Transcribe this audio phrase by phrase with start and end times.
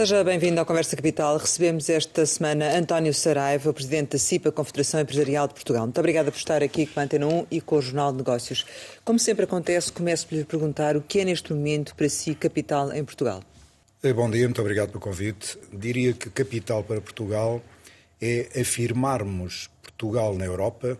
[0.00, 1.36] Seja bem-vindo ao Conversa Capital.
[1.36, 5.82] Recebemos esta semana António Saraiva, presidente da CIPA, Confederação Empresarial de Portugal.
[5.82, 8.64] Muito obrigada por estar aqui com a Antena 1 e com o Jornal de Negócios.
[9.04, 12.90] Como sempre acontece, começo por lhe perguntar o que é neste momento para si capital
[12.94, 13.42] em Portugal.
[14.02, 15.58] Eh, bom dia, muito obrigado pelo convite.
[15.70, 17.60] Diria que capital para Portugal
[18.22, 20.98] é afirmarmos Portugal na Europa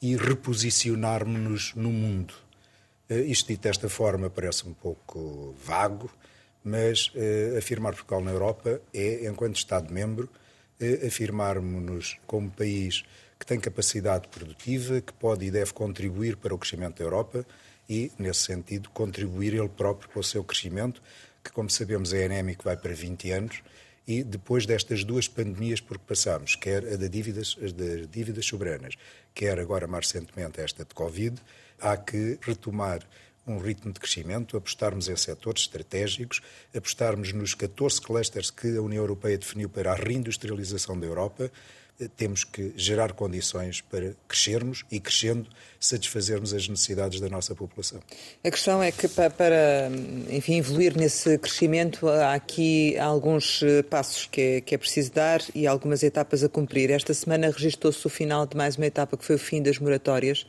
[0.00, 2.34] e reposicionarmos-nos no mundo.
[3.10, 6.08] Eh, isto dito desta forma parece um pouco vago,
[6.64, 10.28] mas uh, afirmar Portugal na Europa é, enquanto Estado-membro,
[10.80, 13.04] uh, afirmarmos-nos como país
[13.38, 17.46] que tem capacidade produtiva, que pode e deve contribuir para o crescimento da Europa
[17.88, 21.00] e, nesse sentido, contribuir ele próprio para o seu crescimento,
[21.42, 23.62] que, como sabemos, é anémico, vai para 20 anos,
[24.06, 28.46] e depois destas duas pandemias por que passamos, quer a das dívidas, as das dívidas
[28.46, 28.94] soberanas,
[29.34, 31.36] quer agora mais recentemente esta de Covid,
[31.78, 33.06] há que retomar
[33.50, 36.40] um ritmo de crescimento, apostarmos em setores estratégicos,
[36.74, 41.50] apostarmos nos 14 clusters que a União Europeia definiu para a reindustrialização da Europa,
[42.16, 45.48] temos que gerar condições para crescermos e, crescendo,
[45.80, 48.00] satisfazermos as necessidades da nossa população.
[48.44, 49.90] A questão é que, para
[50.30, 55.42] enfim, evoluir nesse crescimento, há aqui alguns eh, passos que é, que é preciso dar
[55.54, 56.90] e algumas etapas a cumprir.
[56.90, 60.46] Esta semana registrou-se o final de mais uma etapa, que foi o fim das moratórias.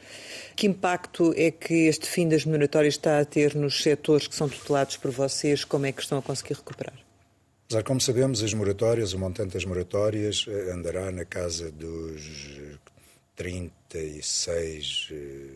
[0.56, 4.48] Que impacto é que este fim das moratórias está a ter nos setores que são
[4.48, 5.64] tutelados por vocês?
[5.64, 7.09] Como é que estão a conseguir recuperar?
[7.70, 12.20] Apesar, como sabemos, as moratórias, o montante das moratórias eh, andará na casa dos
[13.36, 15.52] 36, eh,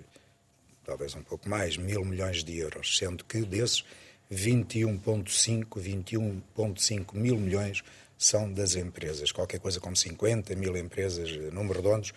[0.86, 3.84] talvez um pouco mais, mil milhões de euros, sendo que desses
[4.32, 7.82] 21,5 21,5 mil milhões
[8.16, 12.14] são das empresas, qualquer coisa como 50 mil empresas, eh, número redondos.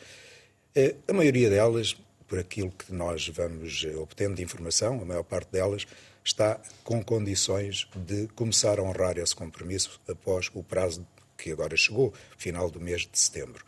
[1.08, 1.96] A maioria delas,
[2.28, 5.86] por aquilo que nós vamos obtendo de informação, a maior parte delas
[6.26, 11.06] está com condições de começar a honrar esse compromisso após o prazo
[11.38, 13.64] que agora chegou, final do mês de setembro.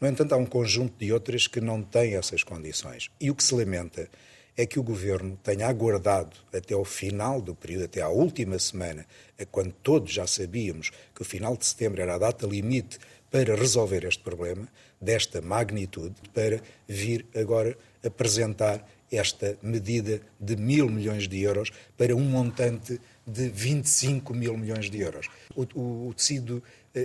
[0.00, 3.10] No entanto, há um conjunto de outras que não têm essas condições.
[3.20, 4.08] E o que se lamenta
[4.56, 9.04] é que o governo tenha aguardado até ao final do período, até à última semana,
[9.50, 12.98] quando todos já sabíamos que o final de setembro era a data limite
[13.30, 14.68] para resolver este problema,
[15.00, 22.20] desta magnitude, para vir agora apresentar esta medida de mil milhões de euros para um
[22.20, 25.28] montante de 25 mil milhões de euros.
[25.54, 26.62] O, o, o tecido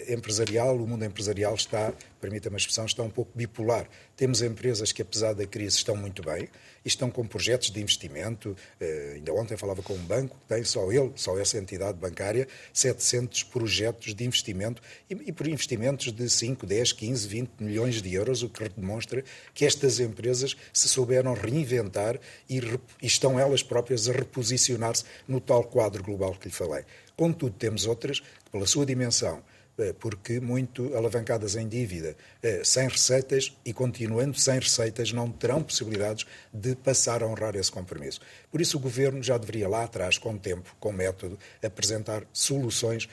[0.07, 3.87] empresarial, o mundo empresarial está, permita-me a expressão, está um pouco bipolar.
[4.15, 6.47] Temos empresas que, apesar da crise, estão muito bem
[6.83, 8.55] e estão com projetos de investimento.
[8.79, 12.47] Uh, ainda ontem falava com um banco que tem, só ele, só essa entidade bancária,
[12.73, 18.43] 700 projetos de investimento e, por investimentos de 5, 10, 15, 20 milhões de euros,
[18.43, 19.23] o que demonstra
[19.53, 22.19] que estas empresas se souberam reinventar
[22.49, 22.61] e,
[23.01, 26.85] estão elas próprias a reposicionar-se no tal quadro global que lhe falei.
[27.15, 29.60] Contudo, temos outras que, pela sua dimensão, eh,
[29.99, 36.25] porque muito alavancadas em dívida, eh, sem receitas e continuando sem receitas, não terão possibilidades
[36.53, 38.21] de passar a honrar esse compromisso.
[38.51, 43.09] Por isso, o Governo já deveria lá atrás, com tempo, com método, apresentar soluções,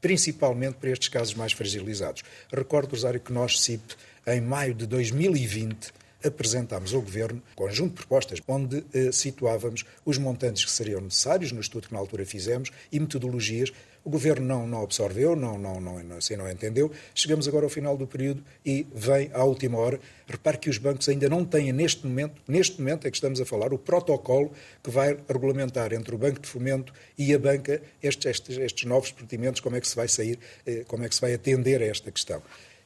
[0.00, 2.22] principalmente para estes casos mais fragilizados.
[2.52, 3.94] Recordo, Rosário, que nós, CIP,
[4.26, 5.92] em maio de 2020,
[6.24, 11.52] apresentámos ao Governo um conjunto de propostas onde eh, situávamos os montantes que seriam necessários
[11.52, 13.72] no estudo que na altura fizemos e metodologias.
[14.04, 16.90] O Governo não, não absorveu, não, não, não, assim não entendeu.
[17.14, 20.00] Chegamos agora ao final do período e vem à última hora.
[20.26, 23.44] Repare que os bancos ainda não têm neste momento, neste momento é que estamos a
[23.44, 24.50] falar, o protocolo
[24.82, 29.12] que vai regulamentar entre o Banco de Fomento e a banca estes, estes, estes novos
[29.12, 31.86] procedimentos, como é que se vai sair, eh, como é que se vai atender a
[31.86, 32.42] esta questão.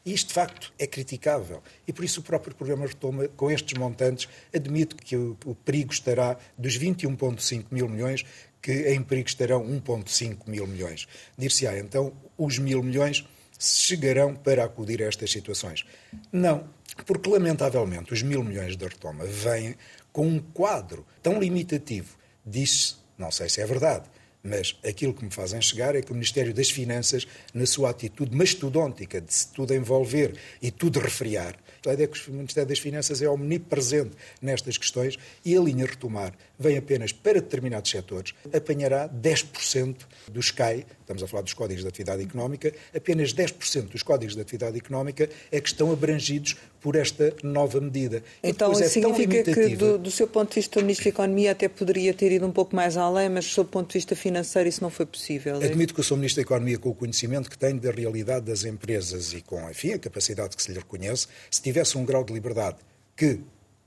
[0.06, 1.60] E isto, de facto, é criticável.
[1.86, 5.92] E por isso o próprio programa Retoma, com estes montantes, admite que o, o perigo
[5.92, 8.24] estará dos 21,5 mil milhões,
[8.62, 11.08] que em perigo estarão 1,5 mil milhões.
[11.36, 13.26] Dir-se-á, então, os mil milhões
[13.58, 15.84] chegarão para acudir a estas situações.
[16.30, 16.68] Não,
[17.04, 19.74] porque, lamentavelmente, os mil milhões da retoma vêm
[20.12, 22.16] com um quadro tão limitativo.
[22.44, 24.08] Diz-se, não sei se é verdade,
[24.46, 28.34] mas aquilo que me fazem chegar é que o Ministério das Finanças, na sua atitude
[28.34, 31.56] mastodôntica de se tudo envolver e tudo refriar,
[31.86, 34.10] a é que o Ministério das Finanças é omnipresente
[34.42, 39.96] nestas questões e a linha retomar vem apenas para determinados setores, apanhará 10%
[40.28, 44.40] dos CAI, estamos a falar dos Códigos de Atividade Económica, apenas 10% dos Códigos de
[44.40, 48.22] Atividade Económica é que estão abrangidos por esta nova medida.
[48.40, 51.50] Então, isso é significa que, do, do, seu ponto de vista, o Ministro da Economia
[51.50, 54.68] até poderia ter ido um pouco mais além, mas do seu ponto de vista financeiro
[54.68, 55.60] isso não foi possível?
[55.60, 55.66] É?
[55.66, 58.64] Admito que eu sou Ministro da Economia com o conhecimento que tenho da realidade das
[58.64, 62.32] empresas e com, enfim, a capacidade que se lhe reconhece, se tivesse um grau de
[62.32, 62.76] liberdade
[63.16, 63.40] que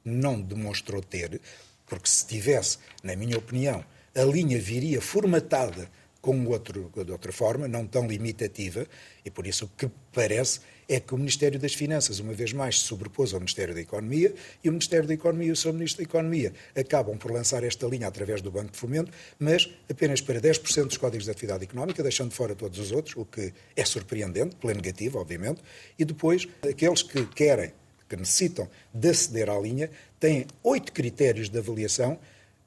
[0.04, 1.40] não demonstrou ter,
[1.88, 3.82] porque se tivesse, na minha opinião,
[4.14, 5.90] a linha viria formatada
[6.22, 8.86] com outro, de outra forma, não tão limitativa,
[9.24, 10.60] e por isso o que parece
[10.90, 14.34] é que o Ministério das Finanças, uma vez mais, se sobrepôs ao Ministério da Economia
[14.64, 15.74] e o Ministério da Economia e o Sr.
[15.74, 20.20] Ministro da Economia acabam por lançar esta linha através do Banco de Fomento, mas apenas
[20.20, 23.86] para 10% dos códigos de atividade económica, deixando fora todos os outros, o que é
[23.86, 25.62] surpreendente, pela negativa, obviamente,
[25.98, 27.72] e depois aqueles que querem,
[28.10, 32.20] que necessitam de aceder à linha, têm oito critérios de avaliação,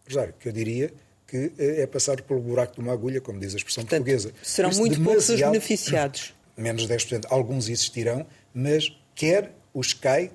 [0.06, 0.92] Rosário, que eu diria
[1.26, 4.32] que eh, é passar pelo buraco de uma agulha, como diz a expressão Portanto, portuguesa.
[4.42, 7.26] Serão muito poucos os beneficiados menos 10%.
[7.30, 10.30] Alguns existirão, mas quer os CAI,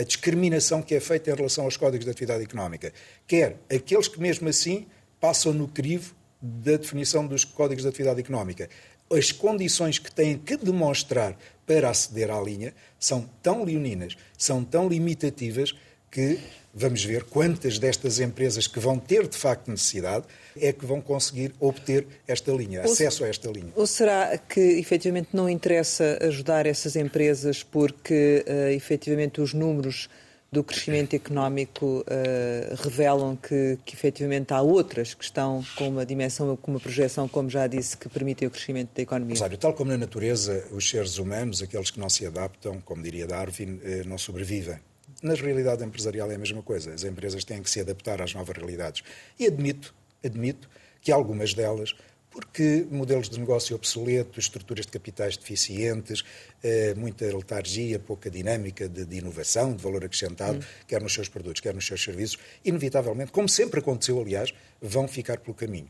[0.00, 2.92] a discriminação que é feita em relação aos códigos de atividade económica,
[3.26, 4.86] quer aqueles que mesmo assim
[5.20, 8.68] passam no crivo da definição dos códigos de atividade económica.
[9.12, 11.36] As condições que têm que demonstrar
[11.66, 15.74] para aceder à linha são tão leoninas, são tão limitativas
[16.10, 16.38] que
[16.72, 20.24] vamos ver quantas destas empresas que vão ter de facto necessidade
[20.56, 23.72] é que vão conseguir obter esta linha, ou acesso a esta linha.
[23.74, 30.08] Ou será que efetivamente não interessa ajudar essas empresas porque uh, efetivamente os números
[30.52, 36.56] do crescimento económico uh, revelam que, que efetivamente há outras que estão com uma dimensão,
[36.56, 39.36] com uma projeção, como já disse, que permitem o crescimento da economia?
[39.36, 43.26] Claro, tal como na natureza, os seres humanos, aqueles que não se adaptam, como diria
[43.28, 44.78] Darwin, uh, não sobrevivem.
[45.22, 46.92] Na realidade empresarial é a mesma coisa.
[46.92, 49.02] As empresas têm que se adaptar às novas realidades.
[49.38, 49.94] E admito,
[50.24, 50.68] admito
[51.00, 51.94] que algumas delas,
[52.30, 56.22] porque modelos de negócio obsoletos, estruturas de capitais deficientes,
[56.62, 60.84] eh, muita letargia, pouca dinâmica de, de, inovação, de valor acrescentado, hum.
[60.86, 65.38] quer nos seus produtos, quer nos seus serviços, inevitavelmente, como sempre aconteceu, aliás, vão ficar
[65.38, 65.88] pelo caminho.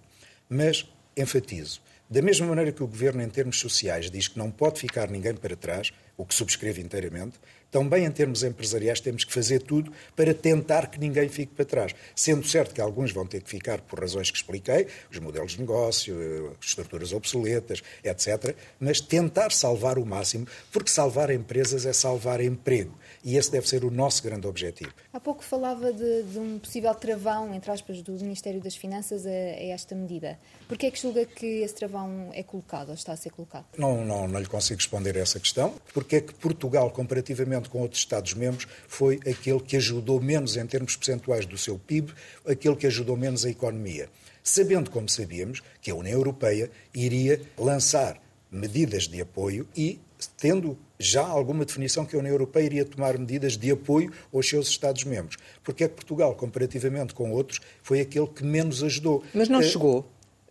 [0.49, 0.87] Mas
[1.17, 5.09] enfatizo, da mesma maneira que o governo, em termos sociais, diz que não pode ficar
[5.09, 7.39] ninguém para trás, o que subscreve inteiramente,
[7.71, 11.95] também em termos empresariais temos que fazer tudo para tentar que ninguém fique para trás.
[12.17, 15.61] Sendo certo que alguns vão ter que ficar por razões que expliquei, os modelos de
[15.61, 22.99] negócio, estruturas obsoletas, etc., mas tentar salvar o máximo, porque salvar empresas é salvar emprego.
[23.23, 24.93] E esse deve ser o nosso grande objetivo.
[25.13, 29.31] Há pouco falava de, de um possível travão, entre aspas, do Ministério das Finanças a,
[29.31, 30.39] a esta medida.
[30.67, 33.67] Por que é que julga que esse travão é colocado, ou está a ser colocado?
[33.77, 35.75] Não, não, não lhe consigo responder a essa questão.
[35.93, 40.97] Porque é que Portugal, comparativamente com outros Estados-membros, foi aquele que ajudou menos em termos
[40.97, 42.13] percentuais do seu PIB,
[42.47, 44.09] aquele que ajudou menos a economia.
[44.43, 48.21] Sabendo, como sabíamos, que a União Europeia iria lançar
[48.51, 50.01] medidas de apoio e
[50.37, 54.69] tendo já alguma definição que a União Europeia iria tomar medidas de apoio aos seus
[54.69, 55.37] Estados-membros.
[55.63, 59.25] Porque é que Portugal, comparativamente com outros, foi aquele que menos ajudou.
[59.33, 60.07] Mas não uh, chegou?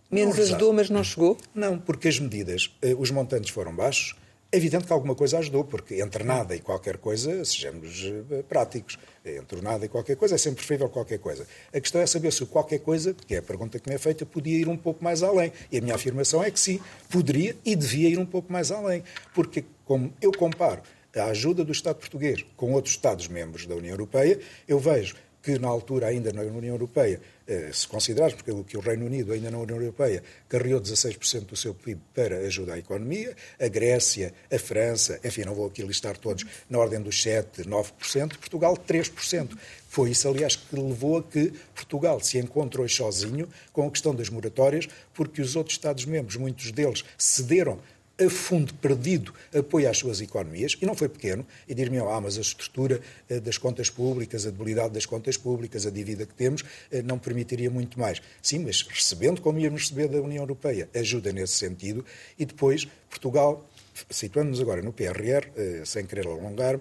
[0.09, 1.38] Menos não, ajudou, mas não chegou?
[1.53, 4.15] Não, porque as medidas, uh, os montantes foram baixos,
[4.51, 8.98] é evidente que alguma coisa ajudou, porque entre nada e qualquer coisa, sejamos uh, práticos,
[9.24, 11.46] entre nada e qualquer coisa é sempre preferível qualquer coisa.
[11.72, 14.25] A questão é saber se qualquer coisa, que é a pergunta que me é feita,
[14.25, 15.51] podia ir um pouco mais além.
[15.72, 16.80] E a minha afirmação é que sim,
[17.10, 19.04] poderia e devia ir um pouco mais além.
[19.36, 20.81] Porque como eu comparo
[21.16, 25.68] a ajuda do Estado português com outros Estados-membros da União Europeia, eu vejo que na
[25.68, 29.77] altura ainda na União Europeia, eh, se considerarmos que o Reino Unido ainda na União
[29.77, 35.43] Europeia carregou 16% do seu PIB para ajudar a economia, a Grécia, a França, enfim,
[35.46, 39.58] não vou aqui listar todos, na ordem dos 7%, 9%, Portugal 3%.
[39.88, 44.13] Foi isso, aliás, que levou a que Portugal se encontre hoje sozinho com a questão
[44.13, 47.79] das moratórias, porque os outros Estados-membros, muitos deles, cederam
[48.19, 52.38] a fundo perdido apoio às suas economias, e não foi pequeno, e dir-me, ah, mas
[52.38, 56.63] a estrutura eh, das contas públicas, a debilidade das contas públicas, a dívida que temos,
[56.91, 58.21] eh, não permitiria muito mais.
[58.41, 62.05] Sim, mas recebendo como íamos receber da União Europeia, ajuda nesse sentido,
[62.38, 63.65] e depois Portugal,
[64.09, 66.79] situando-nos agora no PRR, eh, sem querer alongar,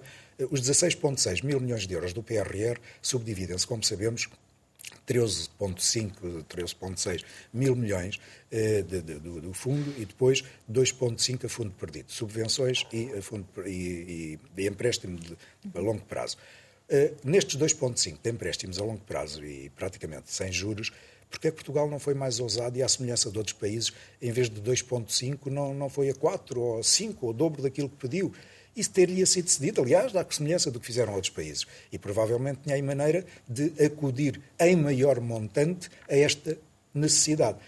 [0.51, 4.29] os 16,6 mil milhões de euros do PRR subdividem-se, como sabemos,
[5.07, 8.19] 13,5, 13,6 mil milhões
[8.51, 13.23] eh, de, de, do, do, fundo e depois 2,5 a fundo perdido, subvenções e, a
[13.23, 15.37] fundo, e, e, e empréstimo de,
[15.75, 16.37] a longo prazo.
[16.91, 20.91] Uh, nestes 2,5 de empréstimos a longo prazo e praticamente sem juros,
[21.29, 24.33] porque é que Portugal não foi mais ousado e, à semelhança de outros países, em
[24.33, 27.97] vez de 2,5, não, não foi a 4 ou 5, ou o dobro daquilo que
[27.97, 28.33] pediu?
[28.77, 31.67] Isso teria sido decidido, aliás, dá semelhança do que fizeram outros países.
[31.93, 36.57] E provavelmente tinha aí maneira de acudir em maior montante a esta
[36.95, 37.59] necessidade.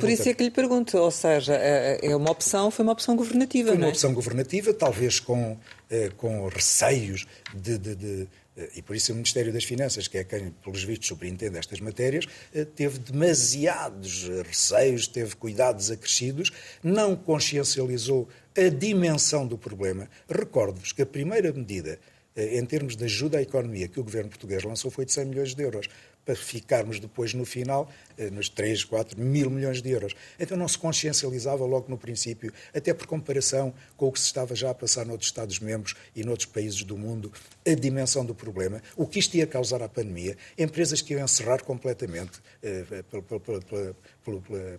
[0.00, 3.16] Por isso é que lhe pergunto, ou seja, é, é uma opção, foi uma opção
[3.16, 3.90] governativa, Foi uma é?
[3.90, 5.56] opção governativa, talvez com,
[5.90, 8.28] eh, com receios de, de, de
[8.74, 12.26] e por isso o Ministério das Finanças, que é quem, pelos vistos, superintende estas matérias,
[12.54, 16.50] eh, teve demasiados receios, teve cuidados acrescidos,
[16.82, 20.08] não consciencializou a dimensão do problema.
[20.28, 21.98] Recordo-vos que a primeira medida
[22.36, 25.54] em termos de ajuda à economia que o governo português lançou foi de 100 milhões
[25.54, 25.88] de euros
[26.28, 30.14] para ficarmos depois no final eh, nos 3, 4 mil milhões de euros.
[30.38, 34.54] Então não se consciencializava logo no princípio, até por comparação com o que se estava
[34.54, 37.32] já a passar noutros Estados-membros e noutros países do mundo,
[37.66, 41.62] a dimensão do problema, o que isto ia causar à pandemia, empresas que iam encerrar
[41.62, 42.84] completamente eh,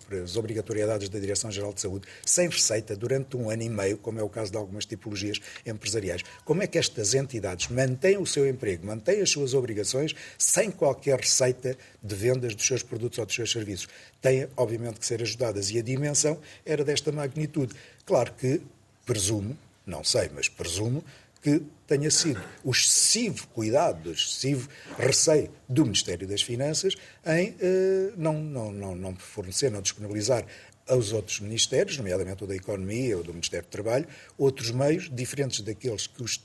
[0.08, 4.24] pelas obrigatoriedades da Direção-Geral de Saúde, sem receita durante um ano e meio, como é
[4.24, 6.24] o caso de algumas tipologias empresariais.
[6.46, 11.20] Como é que estas entidades mantêm o seu emprego, mantêm as suas obrigações, sem qualquer
[11.20, 13.88] receita de vendas dos seus produtos ou dos seus serviços?
[14.22, 15.70] Têm, obviamente, que ser ajudadas.
[15.72, 17.74] E a dimensão era desta magnitude.
[18.06, 18.62] Claro que,
[19.06, 21.04] presumo, não sei, mas presumo
[21.42, 28.12] que tenha sido o excessivo cuidado, o excessivo receio do Ministério das Finanças em eh,
[28.18, 30.46] não, não, não, não fornecer, não disponibilizar
[30.88, 35.62] aos outros ministérios, nomeadamente o da Economia ou do Ministério do Trabalho, outros meios diferentes
[35.62, 36.44] daqueles que os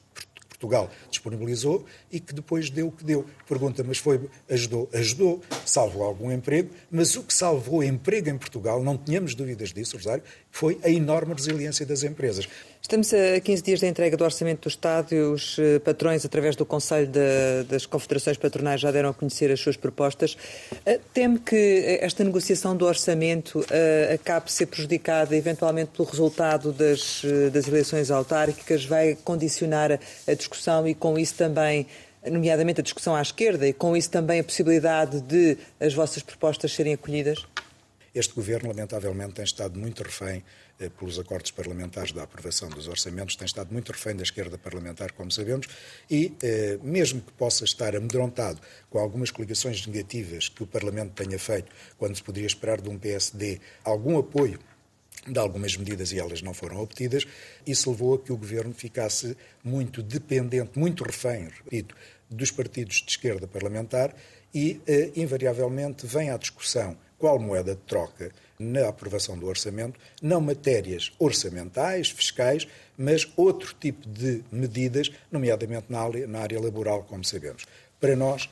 [0.64, 3.26] Portugal disponibilizou e que depois deu o que deu.
[3.46, 4.88] Pergunta, mas foi, ajudou?
[4.92, 9.96] Ajudou, salvou algum emprego, mas o que salvou emprego em Portugal, não tínhamos dúvidas disso,
[9.96, 12.48] Rosário, foi a enorme resiliência das empresas.
[12.84, 16.54] Estamos a 15 dias da entrega do Orçamento do Estado e os eh, patrões, através
[16.54, 20.36] do Conselho de, das Confederações Patronais, já deram a conhecer as suas propostas.
[20.84, 23.64] Eh, teme que esta negociação do Orçamento
[24.12, 29.98] acabe ser prejudicada eventualmente pelo resultado das, das eleições autárquicas, vai condicionar
[30.28, 31.86] a discussão e com isso também
[32.30, 36.74] nomeadamente a discussão à esquerda, e com isso também a possibilidade de as vossas propostas
[36.74, 37.46] serem acolhidas?
[38.14, 40.42] Este governo, lamentavelmente, tem estado muito refém eh,
[40.98, 45.30] pelos acordos parlamentares da aprovação dos orçamentos, tem estado muito refém da esquerda parlamentar, como
[45.30, 45.66] sabemos,
[46.10, 51.38] e eh, mesmo que possa estar amedrontado com algumas coligações negativas que o Parlamento tenha
[51.38, 54.58] feito, quando se poderia esperar de um PSD algum apoio
[55.26, 57.26] de algumas medidas e elas não foram obtidas,
[57.66, 61.94] isso levou a que o governo ficasse muito dependente, muito refém, repito,
[62.28, 64.14] dos partidos de esquerda parlamentar
[64.52, 70.40] e, eh, invariavelmente, vem à discussão qual moeda de troca na aprovação do orçamento, não
[70.40, 77.66] matérias orçamentais, fiscais, mas outro tipo de medidas, nomeadamente na área, laboral, como sabemos.
[78.00, 78.48] Para nós,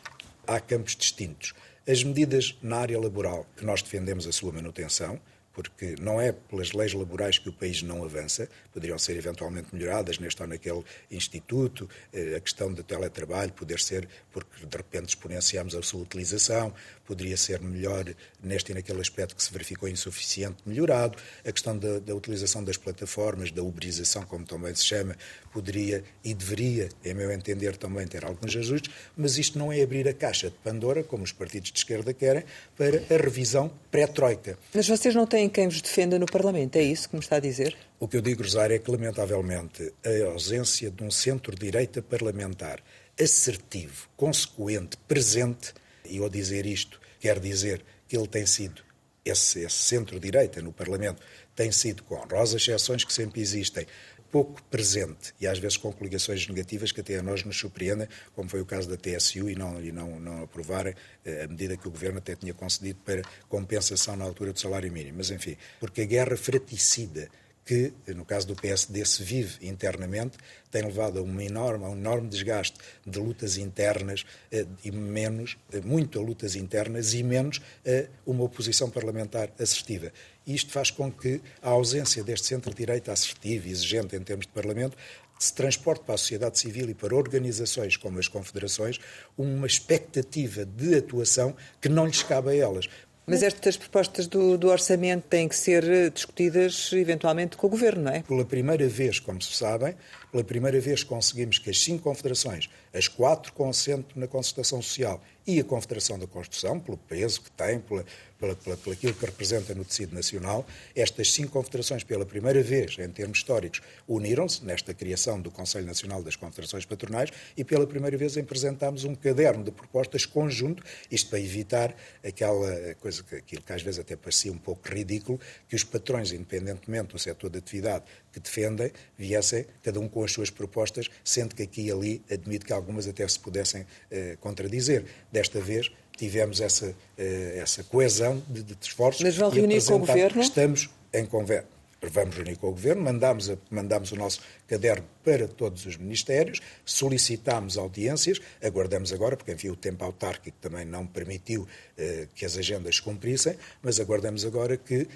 [0.47, 1.55] há campos distintos.
[1.87, 5.21] As medidas na área laboral, que nós defendemos a sua manutenção,
[5.53, 10.19] porque não é pelas leis laborais que o país não avança, poderiam ser eventualmente melhoradas
[10.19, 15.75] neste ou naquele instituto, eh, a questão do teletrabalho poder ser, porque de repente exponenciamos
[15.75, 16.73] a sua utilização,
[17.07, 18.05] poderia ser melhor
[18.43, 22.77] neste e naquele aspecto que se verificou insuficiente, melhorado, a questão da, da utilização das
[22.77, 25.17] plataformas, da uberização, como também se chama,
[25.53, 30.09] poderia e deveria, em meu entender, também ter alguns ajustes, mas isto não é abrir
[30.09, 32.45] a caixa de Pandora, como os partidos de esquerda querem,
[32.77, 34.59] para a revisão pré-troika.
[34.75, 37.41] Mas vocês não têm quem vos defenda no Parlamento, é isso que me está a
[37.41, 37.77] dizer?
[37.99, 42.83] O que eu digo, Rosário, é que, lamentavelmente, a ausência de um centro-direita parlamentar
[43.21, 45.73] assertivo, consequente, presente,
[46.05, 48.83] e ao dizer isto, quer dizer que ele tem sido,
[49.25, 51.23] esse, esse centro-direita no Parlamento,
[51.55, 53.87] tem sido, com honrosas exceções que sempre existem,
[54.33, 58.49] pouco presente e às vezes com coligações negativas que até a nós nos surpreendem, como
[58.49, 61.87] foi o caso da TSU e não, e não, não aprovarem eh, a medida que
[61.87, 65.19] o Governo até tinha concedido para compensação na altura do salário mínimo.
[65.19, 67.29] Mas, enfim, porque a guerra fraticida
[67.65, 70.37] que, no caso do PSD, se vive internamente,
[70.71, 72.77] tem levado a, uma enorme, a um enorme desgaste
[73.07, 78.45] de lutas internas eh, e menos, eh, muito a lutas internas e menos a uma
[78.45, 80.13] oposição parlamentar assertiva.
[80.47, 84.97] Isto faz com que a ausência deste centro-direita assertivo e exigente em termos de Parlamento
[85.39, 89.01] se transporte para a sociedade civil e para organizações como as confederações
[89.37, 92.89] uma expectativa de atuação que não lhes cabe a elas.
[93.25, 98.03] Mas estas propostas do, do, orçamento têm que ser eh, discutidas eventualmente com o Governo,
[98.03, 98.23] não é?
[98.23, 99.95] Pela primeira vez, como se sabem,
[100.33, 105.23] pela primeira vez conseguimos que as cinco confederações, as quatro com assento na concertação social
[105.47, 108.05] e a Confederação da Construção, pelo peso que tem, pela,
[108.43, 112.99] pela, pela, pela aquilo que representa no tecido nacional, estas cinco confederações, pela primeira vez
[112.99, 118.17] em termos históricos, uniram-se nesta criação do Conselho Nacional das Confederações Patronais e pela primeira
[118.17, 121.95] vez apresentámos um caderno de propostas conjunto, isto para evitar
[122.27, 126.33] aquela coisa que, aquilo que às vezes até parecia um pouco ridículo, que os patrões,
[126.33, 131.55] independentemente do setor de atividade que defendem, viessem cada um com as suas propostas, sendo
[131.55, 135.05] que aqui e ali admito que algumas até se pudessem eh, contradizer.
[135.31, 135.93] Desta vez
[136.23, 139.23] tivemos essa, eh, essa coesão de, de esforços.
[139.23, 140.41] Mas vão reunir com o Governo?
[140.41, 141.67] Estamos em conversa
[142.11, 146.61] vamos reunir com o Governo, mandamos, a, mandamos o nosso caderno para todos os ministérios,
[146.85, 152.57] solicitamos audiências, aguardamos agora, porque enfim o tempo autárquico também não permitiu eh, que as
[152.57, 155.07] agendas cumprissem, mas aguardamos agora que,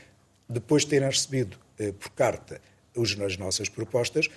[0.48, 2.60] depois de terem recebido eh, por carta
[2.94, 4.28] os, as nossas propostas,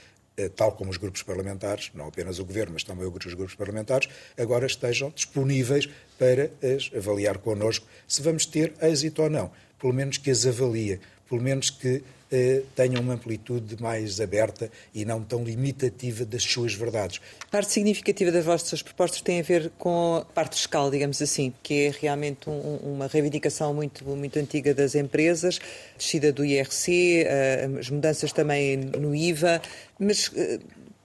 [0.56, 4.66] tal como os grupos parlamentares, não apenas o Governo, mas também os grupos parlamentares, agora
[4.66, 9.52] estejam disponíveis para as avaliar connosco se vamos ter êxito ou não.
[9.80, 15.04] Pelo menos que as avalie, pelo menos que eh, tenham uma amplitude mais aberta e
[15.04, 17.20] não tão limitativa das suas verdades.
[17.50, 21.88] Parte significativa das vossas propostas tem a ver com a parte fiscal, digamos assim, que
[21.88, 25.60] é realmente um, uma reivindicação muito, muito antiga das empresas,
[25.98, 29.62] descida do IRC, eh, as mudanças também no IVA,
[29.98, 30.60] mas eh,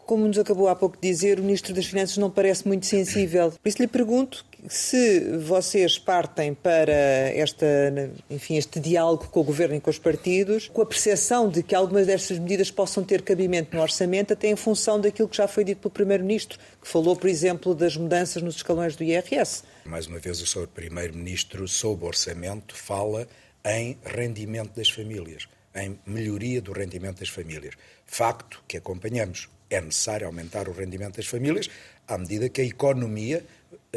[0.07, 3.51] como nos acabou há pouco de dizer, o Ministro das Finanças não parece muito sensível.
[3.51, 7.67] Por isso lhe pergunto se vocês partem para esta,
[8.31, 11.75] enfim, este diálogo com o Governo e com os partidos, com a percepção de que
[11.75, 15.65] algumas destas medidas possam ter cabimento no orçamento, até em função daquilo que já foi
[15.65, 19.65] dito pelo Primeiro-Ministro, que falou, por exemplo, das mudanças nos escalões do IRS.
[19.85, 20.67] Mais uma vez, o Sr.
[20.69, 23.29] Primeiro-Ministro, sob orçamento, fala
[23.65, 27.75] em rendimento das famílias, em melhoria do rendimento das famílias.
[28.07, 29.49] Facto que acompanhamos.
[29.71, 31.69] É necessário aumentar o rendimento das famílias
[32.07, 33.45] à medida que a economia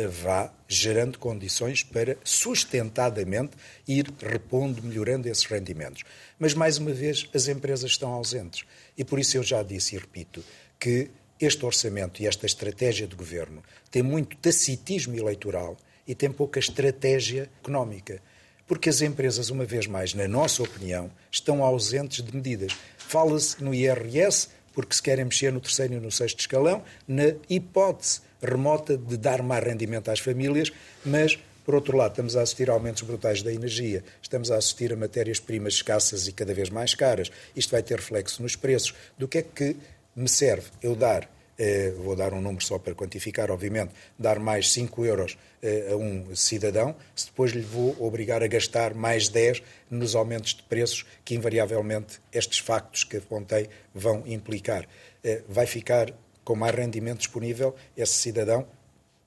[0.06, 3.52] vá gerando condições para sustentadamente
[3.88, 6.04] ir repondo, melhorando esses rendimentos.
[6.38, 8.66] Mas, mais uma vez, as empresas estão ausentes.
[8.98, 10.44] E por isso eu já disse e repito
[10.80, 11.10] que
[11.40, 17.50] este orçamento e esta estratégia de governo tem muito tacitismo eleitoral e tem pouca estratégia
[17.62, 18.22] económica.
[18.68, 22.74] Porque as empresas, uma vez mais, na nossa opinião, estão ausentes de medidas.
[22.98, 28.22] Fala-se no IRS, porque se querem mexer no terceiro e no sexto escalão, na hipótese
[28.40, 30.72] remota de dar mais rendimento às famílias,
[31.04, 34.94] mas por outro lado, estamos a assistir a aumentos brutais da energia, estamos a assistir
[34.94, 37.32] a matérias-primas escassas e cada vez mais caras.
[37.56, 38.94] Isto vai ter reflexo nos preços.
[39.18, 39.76] Do que é que
[40.16, 41.28] me serve eu dar,
[41.58, 45.96] eh, vou dar um número só para quantificar, obviamente, dar mais 5 euros eh, a
[45.96, 51.06] um cidadão, se depois lhe vou obrigar a gastar mais 10 nos aumentos de preços
[51.26, 54.88] que, invariavelmente, estes factos que apontei vão implicar.
[55.24, 58.68] Eh, vai ficar com mais rendimento disponível, esse cidadão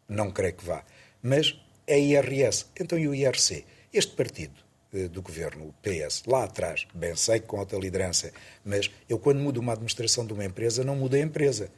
[0.09, 0.85] não creio que vá.
[1.23, 3.65] Mas é IRS, então e o IRC?
[3.93, 4.55] Este partido
[5.11, 8.33] do governo, o PS, lá atrás, bem sei que com outra liderança,
[8.65, 11.71] mas eu quando mudo uma administração de uma empresa, não mudo a empresa.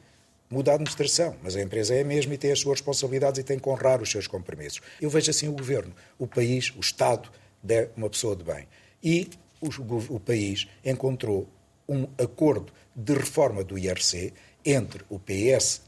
[0.53, 3.43] Muda a administração, mas a empresa é a mesma e tem as suas responsabilidades e
[3.43, 4.81] tem que honrar os seus compromissos.
[5.01, 7.27] Eu vejo assim o governo, o país, o Estado,
[7.63, 8.67] de uma pessoa de bem.
[9.03, 9.69] E o,
[10.13, 11.49] o, país encontrou
[11.89, 14.31] um acordo de reforma do IRC
[14.63, 15.81] entre o PS,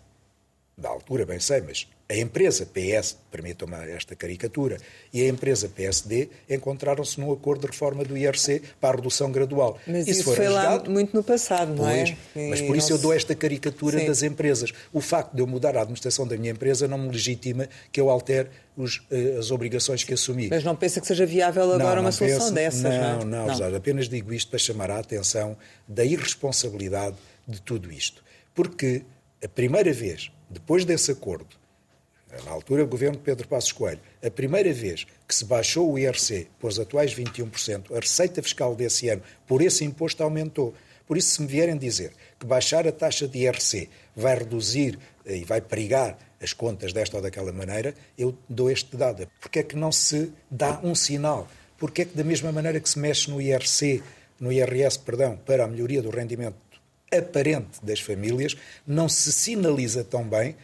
[0.76, 4.78] da altura bem sei, mas a empresa PS, permitam-me esta caricatura,
[5.12, 9.80] e a empresa PSD encontraram-se num acordo de reforma do IRC para a redução gradual.
[9.88, 12.16] Mas isso, isso foi lá muito no passado, não é?
[12.34, 12.50] pois, é?
[12.50, 14.06] Mas por isso eu dou esta caricatura Sim.
[14.06, 14.72] das empresas.
[14.94, 18.10] O facto de eu mudar a administração da minha empresa não me legitima que eu
[18.10, 20.50] altere os, eh, as obrigações que assumi.
[20.50, 23.48] Mas não pensa que seja viável agora não, uma solução penso, dessas, não, não é?
[23.48, 27.16] Não, não, apenas digo isto para chamar a atenção da irresponsabilidade
[27.48, 29.04] de tudo isto porque
[29.44, 31.48] a primeira vez, depois desse acordo,
[32.44, 36.00] na altura o governo de Pedro Passos Coelho, a primeira vez que se baixou o
[36.00, 40.74] IRC para os atuais 21%, a receita fiscal desse ano por esse imposto aumentou.
[41.08, 45.38] Por isso, se me vierem dizer que baixar a taxa de IRC vai reduzir eh,
[45.38, 49.28] e vai perigar as contas desta ou daquela maneira, eu dou este dado.
[49.40, 51.48] Porque é que não se dá um sinal?
[51.78, 54.04] Porque é que, da mesma maneira que se mexe no IRC,
[54.40, 56.56] no IRS, perdão, para a melhoria do rendimento
[57.12, 60.56] aparente das famílias, não se sinaliza tão bem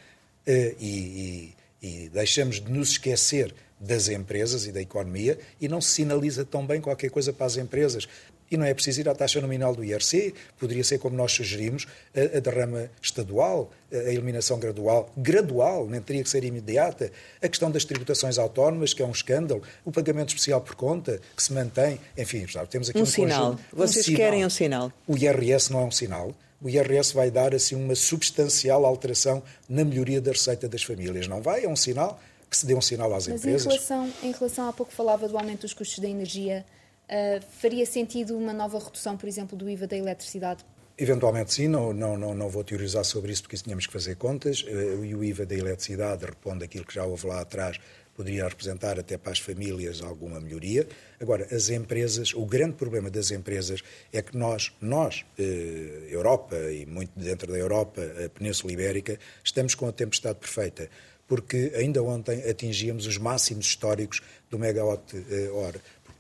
[0.46, 5.82] eh, e, e, e deixamos de nos esquecer das empresas e da economia e não
[5.82, 8.08] se sinaliza tão bem qualquer coisa para as empresas.
[8.52, 11.88] E não é preciso ir à taxa nominal do IRC, poderia ser como nós sugerimos,
[12.14, 17.72] a, a derrama estadual, a eliminação gradual, gradual, nem teria que ser imediata, a questão
[17.72, 21.98] das tributações autónomas, que é um escândalo, o pagamento especial por conta, que se mantém,
[22.18, 23.52] enfim, já temos aqui um, um sinal.
[23.52, 24.92] Conjunto, Vocês um querem um sinal?
[25.08, 26.36] O IRS não é um sinal.
[26.62, 31.28] O IRS vai dar assim uma substancial alteração na melhoria da receita das famílias.
[31.28, 31.66] Não vai?
[31.66, 32.20] É um sinal
[32.50, 33.66] que se dê um sinal às Mas empresas.
[33.66, 36.66] Mas em relação, em relação, há pouco falava do aumento dos custos da energia,
[37.12, 40.64] Uh, faria sentido uma nova redução, por exemplo, do IVA da eletricidade?
[40.98, 44.16] Eventualmente sim, não, não, não, não vou teorizar sobre isso porque isso tínhamos que fazer
[44.16, 47.78] contas uh, e o IVA da eletricidade responde aquilo que já houve lá atrás,
[48.16, 50.88] poderia representar até para as famílias alguma melhoria.
[51.20, 56.86] Agora, as empresas, o grande problema das empresas é que nós, nós, eh, Europa e
[56.86, 60.90] muito dentro da Europa, a Península Ibérica, estamos com a tempestade perfeita,
[61.28, 65.16] porque ainda ontem atingíamos os máximos históricos do megawatt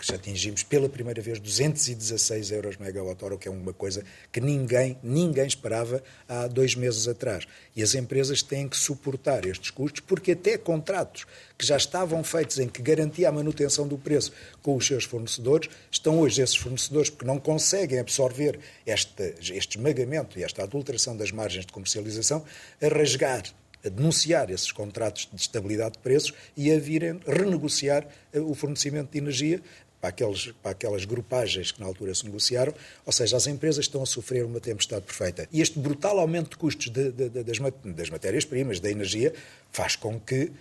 [0.01, 4.97] que atingimos pela primeira vez 216 euros megawatt-hora, o que é uma coisa que ninguém,
[5.03, 7.47] ninguém esperava há dois meses atrás.
[7.75, 11.25] E as empresas têm que suportar estes custos, porque até contratos
[11.57, 15.69] que já estavam feitos em que garantia a manutenção do preço com os seus fornecedores,
[15.91, 21.31] estão hoje esses fornecedores, porque não conseguem absorver este, este esmagamento e esta adulteração das
[21.31, 22.43] margens de comercialização,
[22.81, 23.43] a rasgar
[23.85, 29.11] a denunciar esses contratos de estabilidade de preços e a virem renegociar eh, o fornecimento
[29.11, 29.61] de energia
[30.01, 32.73] para, aqueles, para aquelas grupagens que na altura se negociaram,
[33.05, 35.47] ou seja, as empresas estão a sofrer uma tempestade perfeita.
[35.51, 39.33] E este brutal aumento de custos de, de, de, das, das matérias-primas, da energia,
[39.71, 40.51] faz com que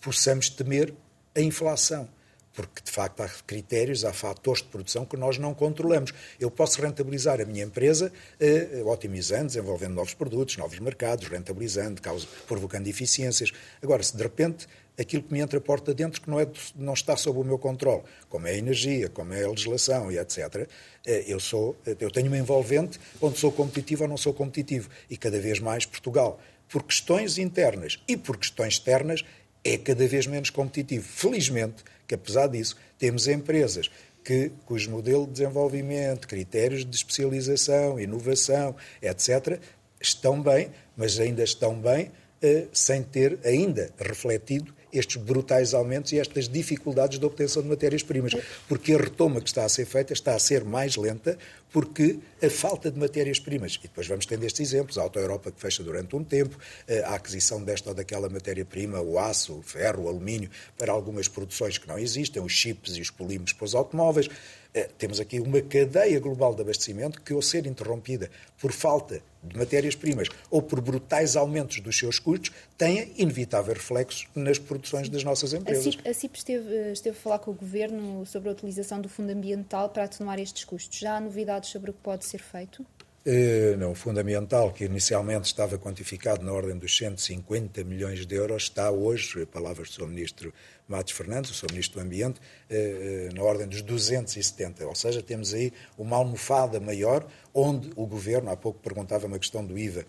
[0.00, 0.92] possamos temer
[1.34, 2.06] a inflação
[2.54, 6.12] porque de facto há critérios, há fatores de produção que nós não controlamos.
[6.38, 12.26] Eu posso rentabilizar a minha empresa eh, otimizando, desenvolvendo novos produtos, novos mercados, rentabilizando, causa,
[12.46, 13.52] provocando eficiências.
[13.82, 14.66] Agora, se de repente
[14.98, 17.58] aquilo que me entra a porta dentro que não, é, não está sob o meu
[17.58, 20.68] controle, como é a energia, como é a legislação e etc.,
[21.06, 24.88] eh, eu, sou, eu tenho uma envolvente onde sou competitivo ou não sou competitivo.
[25.08, 29.24] E cada vez mais Portugal, por questões internas e por questões externas,
[29.64, 31.04] é cada vez menos competitivo.
[31.04, 33.90] Felizmente, que apesar disso, temos empresas
[34.24, 39.58] que, cujo modelo de desenvolvimento, critérios de especialização, inovação, etc.,
[40.00, 46.18] estão bem, mas ainda estão bem eh, sem ter ainda refletido estes brutais aumentos e
[46.18, 48.32] estas dificuldades de obtenção de matérias-primas.
[48.68, 51.38] Porque a retoma que está a ser feita está a ser mais lenta
[51.72, 55.58] porque a falta de matérias-primas, e depois vamos tendo estes exemplos, a Auto Europa que
[55.58, 60.04] fecha durante um tempo, eh, a aquisição desta ou daquela matéria-prima, o aço, o ferro,
[60.04, 63.74] o alumínio, para algumas produções que não existem, os chips e os polímeros para os
[63.74, 64.28] automóveis.
[64.74, 69.58] Eh, temos aqui uma cadeia global de abastecimento que, ao ser interrompida por falta de
[69.58, 75.52] matérias-primas ou por brutais aumentos dos seus custos, tem inevitável reflexos nas produções das nossas
[75.52, 75.86] empresas.
[75.86, 79.10] A CIP, a CIP esteve, esteve, a falar com o Governo sobre a utilização do
[79.10, 80.98] Fundo Ambiental para atenuar estes custos.
[80.98, 82.86] Já há novidades sobre o que pode ser feito?
[83.24, 88.64] Uh, não, o fundamental, que inicialmente estava quantificado na ordem dos 150 milhões de euros,
[88.64, 90.08] está hoje, palavras do Sr.
[90.08, 90.54] Ministro
[90.88, 91.70] Matos Fernandes, o Sr.
[91.70, 94.84] Ministro do Ambiente, uh, uh, na ordem dos 270.
[94.88, 99.64] Ou seja, temos aí uma almofada maior, onde o Governo, há pouco perguntava uma questão
[99.64, 100.04] do IVA,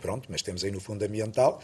[0.00, 1.60] pronto, mas temos aí no fundamental,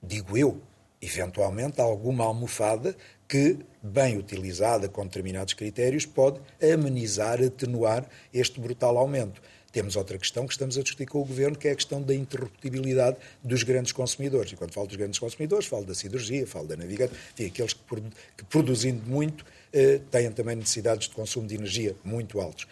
[0.00, 0.62] digo eu,
[1.02, 2.94] eventualmente alguma almofada
[3.26, 9.42] que, bem utilizada com determinados critérios, pode amenizar, atenuar este brutal aumento.
[9.70, 12.14] Temos outra questão que estamos a discutir com o Governo, que é a questão da
[12.14, 14.52] interruptibilidade dos grandes consumidores.
[14.52, 17.80] E quando falo dos grandes consumidores, falo da siderurgia, falo da navegação, enfim, aqueles que,
[18.36, 22.66] que produzindo muito eh, têm também necessidades de consumo de energia muito altos.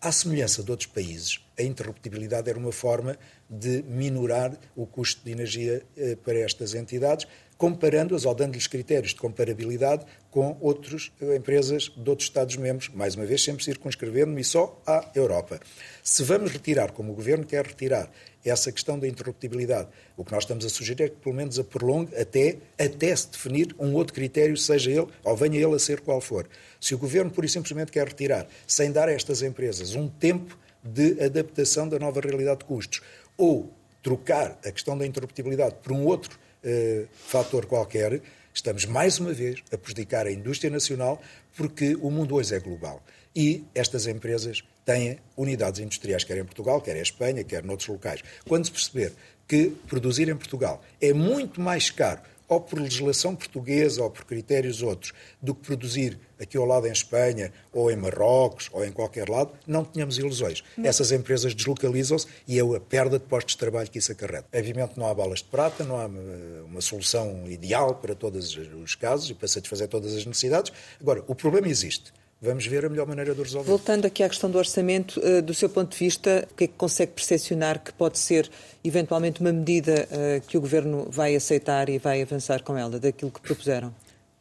[0.00, 3.16] À semelhança de outros países, a interruptibilidade era uma forma
[3.48, 7.24] de minorar o custo de energia eh, para estas entidades,
[7.56, 13.24] comparando-as ou dando-lhes critérios de comparabilidade com outras eh, empresas de outros Estados-membros, mais uma
[13.24, 15.60] vez sempre circunscrevendo-me só à Europa.
[16.02, 18.10] Se vamos retirar, como o Governo quer retirar,
[18.44, 21.64] essa questão da interruptibilidade, o que nós estamos a sugerir é que pelo menos a
[21.64, 26.00] prolongue até, até se definir um outro critério, seja ele, ou venha ele a ser
[26.00, 26.48] qual for.
[26.80, 30.58] Se o Governo pura e simplesmente quer retirar, sem dar a estas empresas um tempo
[30.82, 33.00] de adaptação da nova realidade de custos,
[33.36, 38.20] ou trocar a questão da interruptibilidade por um outro uh, fator qualquer,
[38.52, 41.22] estamos mais uma vez a prejudicar a indústria nacional
[41.56, 43.02] porque o mundo hoje é global.
[43.34, 48.22] E estas empresas têm unidades industriais, quer em Portugal, quer em Espanha, quer noutros locais.
[48.46, 49.12] Quando se perceber
[49.48, 54.82] que produzir em Portugal é muito mais caro ou por legislação portuguesa ou por critérios
[54.82, 59.28] outros, do que produzir aqui ao lado em Espanha, ou em Marrocos, ou em qualquer
[59.28, 60.62] lado, não tenhamos ilusões.
[60.76, 60.88] Não.
[60.88, 64.46] Essas empresas deslocalizam-se e é a perda de postos de trabalho que isso acarreta.
[64.52, 68.94] Obviamente não há balas de prata, não há eh, uma solução ideal para todos os
[68.94, 70.72] casos e para satisfazer todas as necessidades.
[71.00, 72.12] Agora, o problema existe.
[72.44, 73.68] Vamos ver a melhor maneira de resolver.
[73.68, 76.66] Voltando aqui à questão do orçamento, eh, do seu ponto de vista, o que é
[76.66, 78.50] que consegue percepcionar que pode ser
[78.82, 83.30] eventualmente uma medida eh, que o Governo vai aceitar e vai avançar com ela, daquilo
[83.30, 83.94] que propuseram?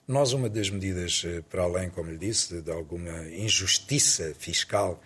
[0.07, 4.99] Nós, uma das medidas, eh, para além, como lhe disse, de alguma injustiça fiscal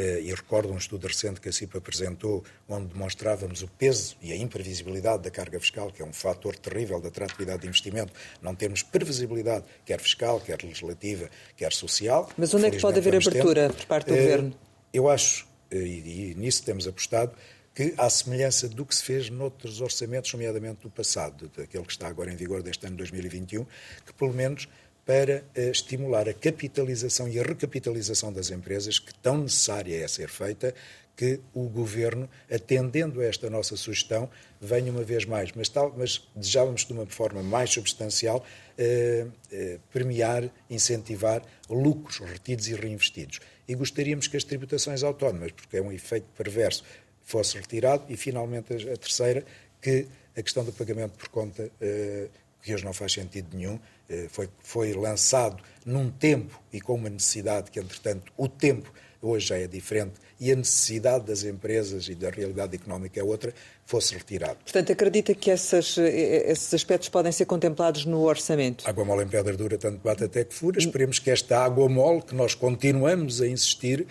[0.00, 4.36] e recordo um estudo recente que a CIP apresentou, onde demonstrávamos o peso e a
[4.36, 8.82] imprevisibilidade da carga fiscal, que é um fator terrível da atratividade de investimento, não termos
[8.82, 12.28] previsibilidade, quer fiscal, quer legislativa, quer social.
[12.36, 14.54] Mas onde é que pode haver abertura por parte do eh, Governo?
[14.92, 17.32] Eu acho, eh, e nisso temos apostado,
[17.74, 22.08] que, à semelhança do que se fez noutros orçamentos, nomeadamente do passado, daquele que está
[22.08, 23.64] agora em vigor deste ano 2021,
[24.04, 24.68] que pelo menos
[25.04, 30.28] para uh, estimular a capitalização e a recapitalização das empresas, que tão necessária é ser
[30.28, 30.74] feita,
[31.16, 36.26] que o Governo, atendendo a esta nossa sugestão, venha uma vez mais, mas, tal, mas
[36.34, 38.42] desejávamos de uma forma mais substancial
[38.78, 43.40] eh, eh, premiar, incentivar lucros retidos e reinvestidos.
[43.68, 46.82] E gostaríamos que as tributações autónomas, porque é um efeito perverso,
[47.22, 48.04] fosse retirado.
[48.08, 49.44] E, finalmente, a terceira,
[49.80, 52.28] que a questão do pagamento por conta, eh,
[52.62, 53.80] que hoje não faz sentido nenhum, eh,
[54.28, 58.92] foi, foi lançado num tempo e com uma necessidade que, entretanto, o tempo
[59.22, 63.52] hoje já é diferente e a necessidade das empresas e da realidade económica é outra,
[63.84, 64.56] fosse retirado.
[64.64, 68.88] Portanto, acredita que essas, eh, esses aspectos podem ser contemplados no orçamento?
[68.88, 70.78] Água mole em pedra dura, tanto bate até que fura.
[70.78, 74.06] Esperemos que esta água mole, que nós continuamos a insistir,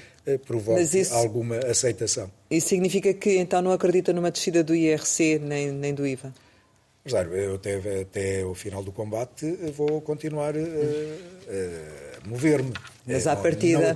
[0.46, 2.30] provoque isso, alguma aceitação.
[2.52, 6.32] Isso significa que então não acredita numa descida do IRC nem, nem do IVA?
[7.08, 12.74] Claro, eu até, até o final do combate vou continuar a, a mover-me.
[13.14, 13.96] Mas à partida.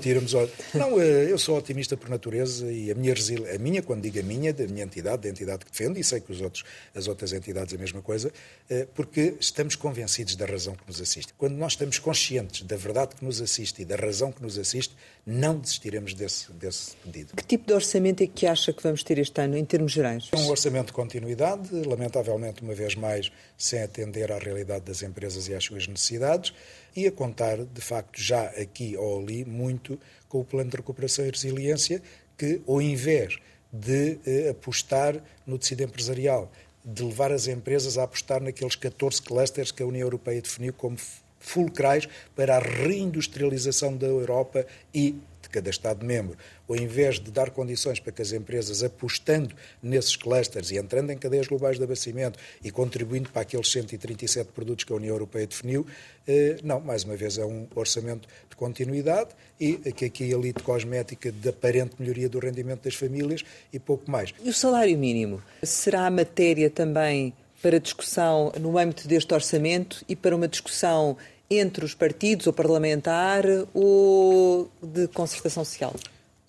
[0.73, 3.13] Não, não, eu sou otimista por natureza e a minha,
[3.53, 6.19] a minha, quando digo a minha, da minha entidade, da entidade que defendo, e sei
[6.19, 6.63] que os outros,
[6.95, 8.31] as outras entidades a mesma coisa,
[8.69, 11.33] eh, porque estamos convencidos da razão que nos assiste.
[11.37, 14.95] Quando nós estamos conscientes da verdade que nos assiste e da razão que nos assiste,
[15.25, 17.35] não desistiremos desse, desse pedido.
[17.35, 20.29] Que tipo de orçamento é que acha que vamos ter este ano, em termos gerais?
[20.35, 25.53] Um orçamento de continuidade, lamentavelmente, uma vez mais, sem atender à realidade das empresas e
[25.53, 26.53] às suas necessidades
[26.95, 31.25] e a contar, de facto, já aqui ou ali, muito com o Plano de Recuperação
[31.25, 32.01] e Resiliência,
[32.37, 33.37] que, ao invés
[33.71, 36.51] de eh, apostar no tecido empresarial,
[36.85, 40.97] de levar as empresas a apostar naqueles 14 clusters que a União Europeia definiu como
[41.39, 45.15] fulcrais para a reindustrialização da Europa e
[45.53, 46.35] cada Estado-membro,
[46.67, 51.11] ou em vez de dar condições para que as empresas, apostando nesses clusters e entrando
[51.11, 55.45] em cadeias globais de abastecimento e contribuindo para aqueles 137 produtos que a União Europeia
[55.45, 55.85] definiu,
[56.27, 60.63] eh, não, mais uma vez é um orçamento de continuidade e que aqui a elite
[60.63, 64.33] cosmética de aparente melhoria do rendimento das famílias e pouco mais.
[64.43, 70.35] E o salário mínimo será matéria também para discussão no âmbito deste orçamento e para
[70.35, 71.15] uma discussão
[71.49, 75.93] entre os partidos, ou parlamentar, ou de concertação social?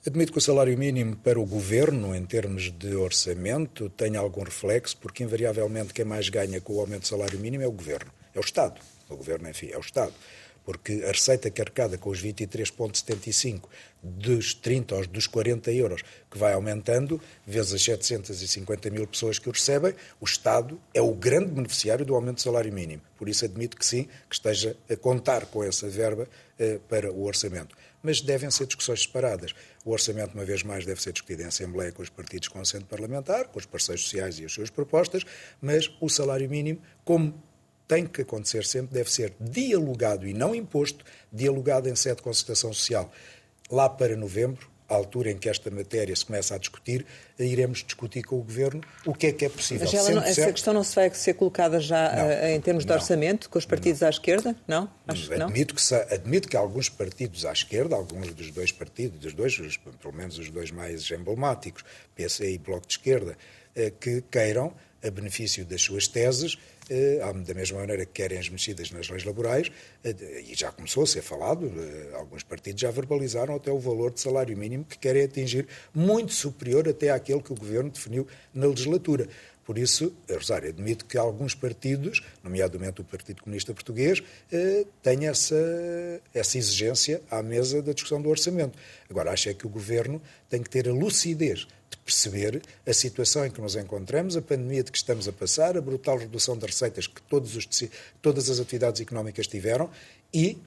[0.07, 4.97] Admito que o salário mínimo para o governo, em termos de orçamento, tenha algum reflexo,
[4.99, 8.39] porque invariavelmente quem mais ganha com o aumento do salário mínimo é o governo, é
[8.39, 8.81] o Estado.
[9.09, 10.13] O governo, enfim, é o Estado
[10.65, 13.69] porque a receita carregada com os 23,75
[14.03, 19.49] dos 30 aos dos 40 euros, que vai aumentando, vezes as 750 mil pessoas que
[19.49, 23.03] o recebem, o Estado é o grande beneficiário do aumento do salário mínimo.
[23.17, 27.25] Por isso admito que sim, que esteja a contar com essa verba eh, para o
[27.25, 27.75] orçamento.
[28.03, 29.55] Mas devem ser discussões separadas.
[29.85, 32.85] O orçamento, uma vez mais, deve ser discutido em Assembleia com os partidos com assento
[32.85, 35.25] parlamentar, com os parceiros sociais e as suas propostas,
[35.63, 37.43] mas o salário mínimo, como
[37.87, 42.73] tem que acontecer sempre, deve ser dialogado e não imposto, dialogado em sede de concertação
[42.73, 43.11] social.
[43.71, 47.07] Lá para novembro, à altura em que esta matéria se começa a discutir,
[47.39, 49.89] iremos discutir com o Governo o que é que é possível.
[49.91, 52.91] Mas ela, essa questão não se vai ser colocada já não, uh, em termos de
[52.91, 54.09] não, orçamento, com os partidos não.
[54.09, 54.57] à esquerda?
[54.67, 54.91] Não?
[55.07, 59.33] Acho admito, que se, admito que alguns partidos à esquerda, alguns dos dois partidos, dos
[59.33, 63.37] dois, pelo menos os dois mais emblemáticos, PC e Bloco de Esquerda,
[63.77, 66.57] uh, que queiram, a benefício das suas teses,
[66.89, 69.71] eh, da mesma maneira que querem as mexidas nas leis laborais,
[70.03, 74.13] eh, e já começou a ser falado, eh, alguns partidos já verbalizaram até o valor
[74.13, 78.67] de salário mínimo que querem atingir, muito superior até àquele que o Governo definiu na
[78.67, 79.29] legislatura.
[79.65, 85.57] Por isso, Rosário, admito que alguns partidos, nomeadamente o Partido Comunista Português, eh, têm essa,
[86.35, 88.79] essa exigência à mesa da discussão do orçamento.
[89.09, 93.47] Agora, acho é que o Governo tem que ter a lucidez de perceber a situação
[93.47, 96.71] em que nos encontramos, a pandemia de que estamos a passar, a brutal redução das
[96.71, 97.69] receitas que os,
[98.21, 99.89] todas as atividades económicas tiveram
[100.33, 100.59] e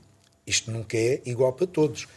[0.45, 2.07] isto nunca é igual para todos.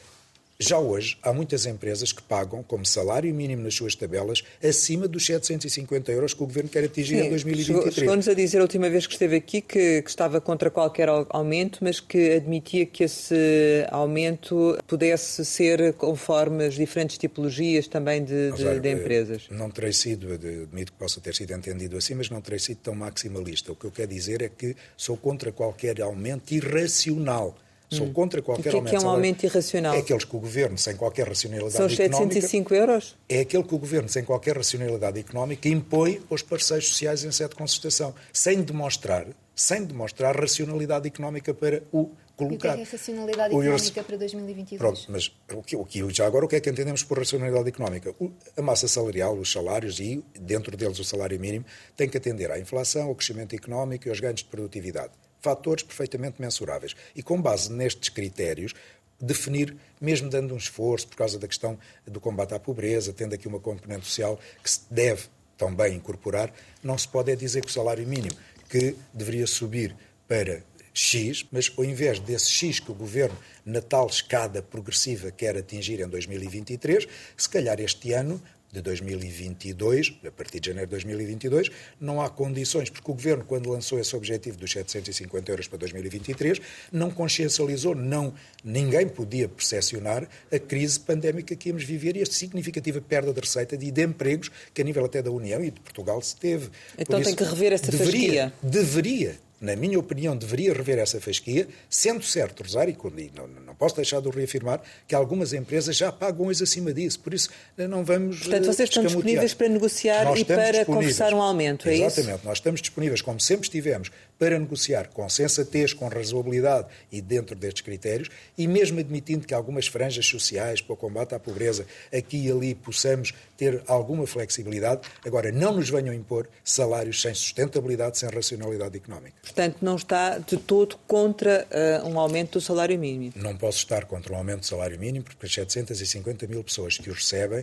[0.62, 5.24] Já hoje, há muitas empresas que pagam como salário mínimo nas suas tabelas acima dos
[5.24, 7.94] 750 euros que o Governo quer atingir Sim, em 2023.
[7.94, 11.78] Chegou-nos a dizer a última vez que esteve aqui que, que, estava contra qualquer aumento,
[11.80, 18.80] mas que admitia que esse aumento pudesse ser conforme as diferentes tipologias também de, de,
[18.80, 19.44] de eh, empresas.
[19.50, 22.94] Não terei sido, admito que possa ter sido entendido assim, mas não terei sido tão
[22.94, 23.72] maximalista.
[23.72, 27.56] O que eu quero dizer é que sou contra qualquer aumento irracional
[27.90, 28.12] Sou hum.
[28.12, 28.86] contra qualquer aumento.
[28.86, 29.94] O que é, que é um aumento irracional?
[29.94, 32.16] É aqueles que o governo, sem qualquer racionalidade São económica.
[32.16, 33.18] São 705 euros?
[33.28, 37.50] É aquele que o governo, sem qualquer racionalidade económica, impõe aos parceiros sociais em sede
[37.50, 39.26] de concertação, sem demonstrar,
[39.56, 42.52] sem demonstrar racionalidade económica para o colocar.
[42.52, 44.78] E o que é, que é racionalidade económica para 2022?
[44.78, 47.68] Pronto, mas o que, o que, já agora o que é que entendemos por racionalidade
[47.68, 48.14] económica?
[48.20, 51.64] O, a massa salarial, os salários e, dentro deles, o salário mínimo,
[51.96, 56.40] tem que atender à inflação, ao crescimento económico e aos ganhos de produtividade fatores perfeitamente
[56.40, 56.94] mensuráveis.
[57.14, 58.74] E com base nestes critérios,
[59.20, 63.46] definir, mesmo dando um esforço por causa da questão do combate à pobreza, tendo aqui
[63.46, 65.24] uma componente social que se deve
[65.56, 68.34] também incorporar, não se pode é dizer que o salário mínimo,
[68.68, 69.94] que deveria subir
[70.26, 70.62] para
[70.94, 76.00] X, mas ao invés desse X que o Governo, na tal escada progressiva, quer atingir
[76.00, 78.40] em 2023, se calhar este ano
[78.72, 83.70] de 2022, a partir de janeiro de 2022, não há condições, porque o Governo, quando
[83.70, 86.60] lançou esse objetivo dos 750 euros para 2023,
[86.92, 88.32] não consciencializou, não,
[88.64, 93.74] ninguém podia percepcionar a crise pandémica que íamos viver e a significativa perda de receita
[93.74, 96.70] e de empregos que a nível até da União e de Portugal se teve.
[96.98, 98.52] Então tem que rever essa deveria, fasquia.
[98.62, 103.94] Deveria na minha opinião, deveria rever essa fasquia, sendo certo, Rosário, e não, não posso
[103.96, 107.20] deixar de o reafirmar, que algumas empresas já pagam hoje acima disso.
[107.20, 108.40] Por isso, não vamos.
[108.40, 112.20] Portanto, vocês estão disponíveis para negociar nós e para conversar um aumento, é Exatamente, isso?
[112.20, 112.46] Exatamente.
[112.46, 117.82] Nós estamos disponíveis, como sempre estivemos, para negociar com sensatez, com razoabilidade e dentro destes
[117.82, 122.50] critérios, e mesmo admitindo que algumas franjas sociais para o combate à pobreza aqui e
[122.50, 128.96] ali possamos ter alguma flexibilidade, agora não nos venham impor salários sem sustentabilidade, sem racionalidade
[128.96, 129.36] económica.
[129.42, 131.66] Portanto, não está de todo contra
[132.02, 133.34] uh, um aumento do salário mínimo?
[133.36, 137.10] Não posso estar contra um aumento do salário mínimo, porque as 750 mil pessoas que
[137.10, 137.62] o recebem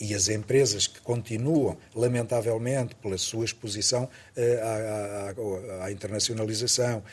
[0.00, 7.04] e as empresas que continuam, lamentavelmente, pela sua exposição uh, à, internacionalização, uh,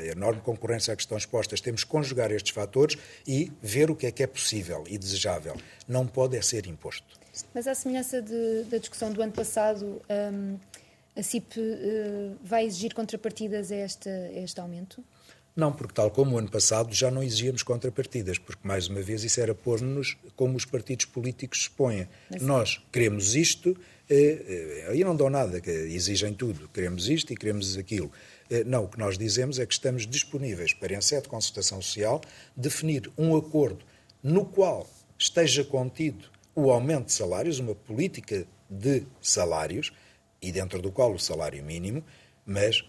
[0.00, 2.96] a enorme concorrência a que estão expostas, temos que conjugar estes fatores
[3.26, 5.56] e ver o que é que é possível e desejável.
[5.88, 7.20] Não pode é ser imposto.
[7.54, 10.02] Mas à semelhança de, da discussão do ano passado,
[10.34, 10.58] um,
[11.16, 11.60] a CIP
[12.42, 15.04] vai exigir contrapartidas a a este aumento?
[15.54, 19.22] Não, porque tal como o ano passado já não exigíamos contrapartidas, porque mais uma vez
[19.22, 22.08] isso era pôr-nos como os partidos políticos se põem.
[22.30, 22.42] Mas...
[22.42, 23.76] Nós queremos isto,
[24.08, 28.10] eh, aí não dão nada, exigem tudo, queremos isto e queremos aquilo.
[28.48, 31.82] Eh, não, o que nós dizemos é que estamos disponíveis para, em sede de consultação
[31.82, 32.22] social,
[32.56, 33.84] definir um acordo
[34.22, 34.88] no qual
[35.18, 39.92] esteja contido o aumento de salários, uma política de salários,
[40.40, 42.02] e dentro do qual o salário mínimo,
[42.44, 42.84] mas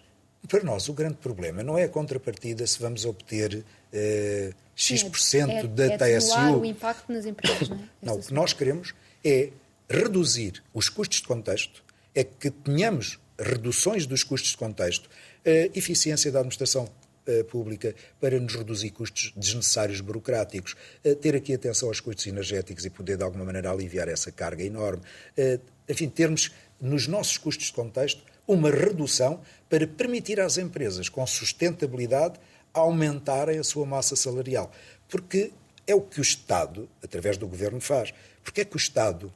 [0.47, 5.67] para nós, o grande problema não é a contrapartida se vamos obter uh, X% é,
[5.67, 6.59] da é TSU.
[6.59, 7.79] o impacto nas empresas, não é?
[8.01, 9.49] não, o que nós queremos é
[9.89, 15.09] reduzir os custos de contexto, é que tenhamos reduções dos custos de contexto,
[15.45, 16.89] a eficiência da administração
[17.27, 20.75] uh, pública para nos reduzir custos desnecessários burocráticos,
[21.21, 25.03] ter aqui atenção aos custos energéticos e poder de alguma maneira aliviar essa carga enorme,
[25.37, 26.51] uh, enfim, termos
[26.81, 32.39] nos nossos custos de contexto uma redução para permitir às empresas com sustentabilidade
[32.73, 34.71] aumentarem a sua massa salarial.
[35.07, 35.51] Porque
[35.85, 38.13] é o que o Estado, através do Governo, faz.
[38.43, 39.31] Porque é que o Estado,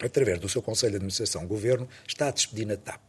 [0.00, 3.00] através do seu Conselho de Administração, Governo, está a despedir na TAP?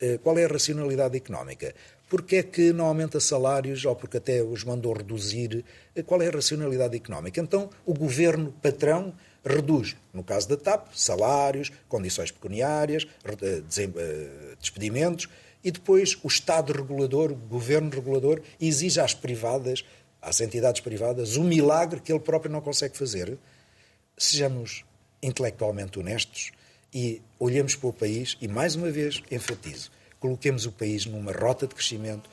[0.00, 1.74] Eh, qual é a racionalidade económica?
[2.08, 5.64] Porque é que não aumenta salários ou porque até os mandou reduzir?
[5.94, 7.40] Eh, qual é a racionalidade económica?
[7.40, 9.14] Então, o governo patrão
[9.46, 13.06] reduz, no caso da TAP, salários, condições pecuniárias,
[13.42, 15.28] eh, eh, despedimentos,
[15.62, 19.84] e depois o Estado regulador, o governo regulador, exige às privadas,
[20.20, 23.38] às entidades privadas, o milagre que ele próprio não consegue fazer.
[24.18, 24.84] Sejamos
[25.22, 26.50] intelectualmente honestos
[26.92, 31.66] e olhemos para o país e, mais uma vez, enfatizo, coloquemos o país numa rota
[31.66, 32.28] de crescimento,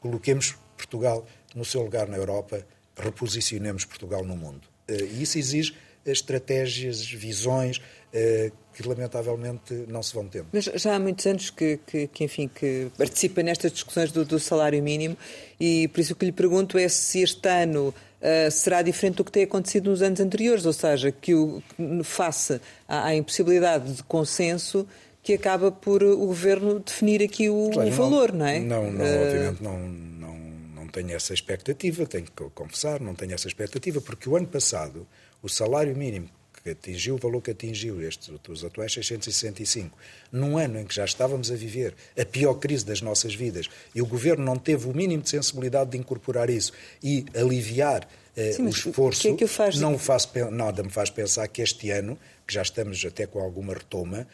[0.00, 2.64] coloquemos Portugal no seu lugar na Europa,
[2.96, 4.68] reposicionemos Portugal no mundo.
[4.86, 5.74] Eh, e isso exige
[6.12, 7.80] estratégias, visões
[8.12, 10.46] eh, que lamentavelmente não se vão tendo.
[10.52, 14.38] Mas já há muitos anos que, que, que enfim, que participa nestas discussões do, do,
[14.38, 15.16] salário mínimo
[15.58, 19.24] e por isso o que lhe pergunto é se este ano uh, será diferente do
[19.24, 21.60] que tem acontecido nos anos anteriores, ou seja, que o,
[22.04, 24.86] face à, à impossibilidade de consenso
[25.24, 28.60] que acaba por o governo definir aqui o, claro, o valor, não, não, é?
[28.60, 29.22] Não, não uh...
[29.26, 30.38] obviamente não, não,
[30.76, 35.04] não tenho essa expectativa, tenho que confessar, não tenho essa expectativa, porque o ano passado
[35.42, 36.28] o salário mínimo
[36.62, 39.96] que atingiu o valor que atingiu, estes, os atuais 665,
[40.30, 44.02] num ano em que já estávamos a viver a pior crise das nossas vidas e
[44.02, 46.72] o governo não teve o mínimo de sensibilidade de incorporar isso
[47.02, 49.78] e aliviar eh, Sim, o esforço, que é que faz...
[49.78, 53.74] não faz, nada me faz pensar que este ano, que já estamos até com alguma
[53.74, 54.26] retoma,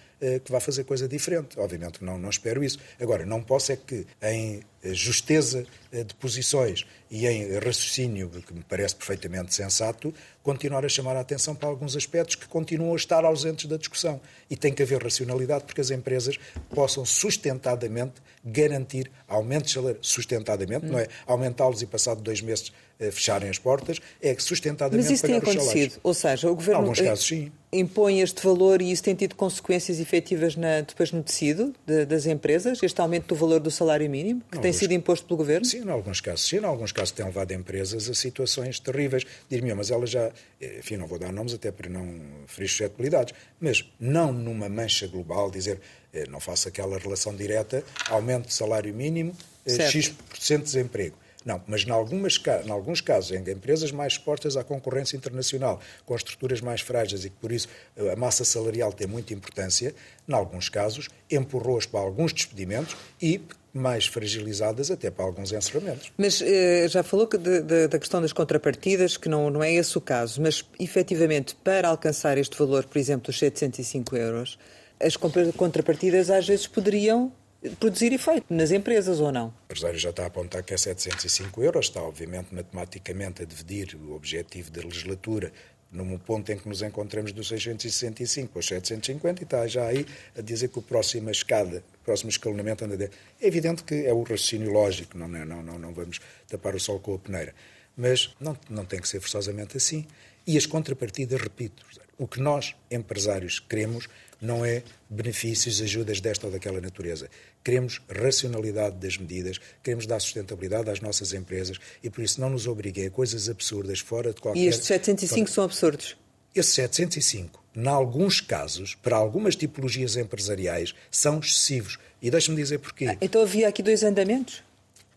[0.45, 1.59] que vai fazer coisa diferente.
[1.59, 2.79] Obviamente não, não espero isso.
[3.01, 8.53] Agora, não posso é que em eh, justeza eh, de posições e em raciocínio, que
[8.53, 12.97] me parece perfeitamente sensato, continuar a chamar a atenção para alguns aspectos que continuam a
[12.97, 14.21] estar ausentes da discussão.
[14.51, 20.91] E tem que haver racionalidade porque as empresas possam sustentadamente garantir aumentos salariais, sustentadamente, hum.
[20.91, 22.71] não é aumentá-los e passado dois meses
[23.11, 26.95] fecharem as portas, é sustentadamente Mas isso tem acontecido, ou seja, o Governo...
[26.95, 32.05] Casos impõe este valor e isso tem tido consequências efetivas na, depois no tecido de,
[32.07, 35.65] das empresas, este aumento do valor do salário mínimo, que tem sido imposto pelo Governo?
[35.65, 36.47] Sim, em alguns casos.
[36.47, 39.25] Sim, em alguns casos tem levado empresas a situações terríveis.
[39.49, 40.31] Dir-me, mas ela já,
[40.79, 42.07] enfim, não vou dar nomes até para não
[42.47, 45.81] ferir suscetibilidades, mas não numa mancha global, dizer,
[46.13, 49.35] eh, não faço aquela relação direta, aumento de salário mínimo,
[49.67, 49.91] eh, certo.
[49.91, 51.17] X% de desemprego.
[51.45, 56.17] Não, mas em, algumas, em alguns casos, em empresas mais expostas à concorrência internacional, com
[56.17, 59.95] estruturas mais frágeis e que por isso eh, a massa salarial tem muita importância,
[60.27, 63.43] em alguns casos empurrou-as para alguns despedimentos e
[63.75, 66.13] mais fragilizadas até para alguns encerramentos.
[66.17, 69.73] Mas eh, já falou que de, de, da questão das contrapartidas, que não, não é
[69.73, 74.59] esse o caso, mas efetivamente para alcançar este valor, por exemplo, dos 705 euros,
[75.01, 77.33] as contrapartidas às vezes poderiam
[77.79, 79.49] produzir efeito nas empresas ou não?
[79.49, 83.97] O empresário já está a apontar que é 705 euros, está obviamente matematicamente a dividir
[83.97, 85.53] o objetivo da legislatura
[85.95, 90.05] num ponto em que nos encontramos dos 665 aos 750 e está já aí
[90.37, 93.05] a dizer que o próximo escada, o próximo escalonamento anda de...
[93.05, 96.99] É evidente que é o raciocínio lógico, não, não, não, não vamos tapar o sol
[96.99, 97.55] com a peneira,
[97.97, 100.05] mas não, não tem que ser forçosamente assim.
[100.45, 101.87] E as contrapartidas, repito,
[102.19, 104.09] o que nós, empresários, queremos
[104.41, 107.31] não é benefícios, ajudas desta ou daquela natureza.
[107.65, 112.67] Queremos racionalidade das medidas, queremos dar sustentabilidade às nossas empresas e por isso não nos
[112.67, 114.61] obriguem a coisas absurdas fora de qualquer...
[114.61, 116.15] E estes 705 são absurdos?
[116.55, 121.99] Esses 705, em alguns casos, para algumas tipologias empresariais, são excessivos.
[122.21, 123.07] E deixe-me dizer porquê.
[123.09, 124.63] Ah, então havia aqui dois andamentos?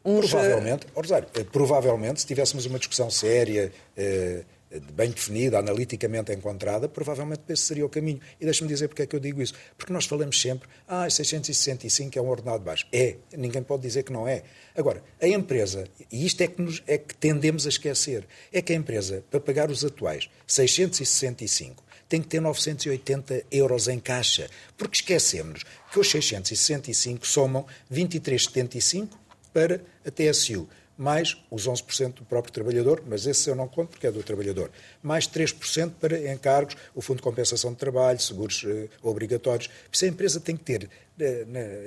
[0.03, 0.29] Uns...
[0.29, 3.71] Provavelmente, Rosário, eh, provavelmente, se tivéssemos uma discussão séria...
[3.95, 4.43] Eh,
[4.93, 8.19] bem definida, analiticamente encontrada, provavelmente esse seria o caminho.
[8.39, 9.53] E deixe-me dizer porque é que eu digo isso.
[9.77, 12.85] Porque nós falamos sempre, ah, 665 é um ordenado baixo.
[12.91, 14.43] É, ninguém pode dizer que não é.
[14.75, 18.73] Agora, a empresa, e isto é que, nos, é que tendemos a esquecer, é que
[18.73, 24.49] a empresa, para pagar os atuais 665, tem que ter 980 euros em caixa.
[24.77, 29.09] Porque esquecemos que os 665 somam 23,75
[29.53, 30.67] para a TSU
[30.97, 34.71] mais os 11% do próprio trabalhador, mas esse eu não conto porque é do trabalhador,
[35.01, 39.69] mais 3% para encargos, o Fundo de Compensação de Trabalho, seguros eh, obrigatórios.
[39.91, 40.89] Se a empresa tem que ter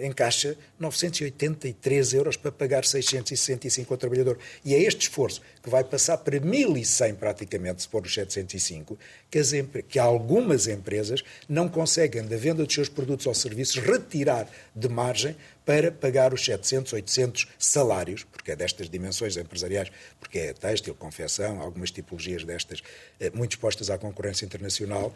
[0.00, 4.38] em caixa 983 euros para pagar 665 ao trabalhador.
[4.64, 8.98] E é este esforço que vai passar para 1.100 praticamente, se for os 705,
[9.30, 9.52] que, as,
[9.88, 15.36] que algumas empresas não conseguem, da venda dos seus produtos ou serviços, retirar de margem
[15.64, 21.60] para pagar os 700, 800 salários, porque é destas dimensões empresariais, porque é têxtil, confecção,
[21.60, 22.82] algumas tipologias destas,
[23.20, 25.14] eh, muito expostas à concorrência internacional,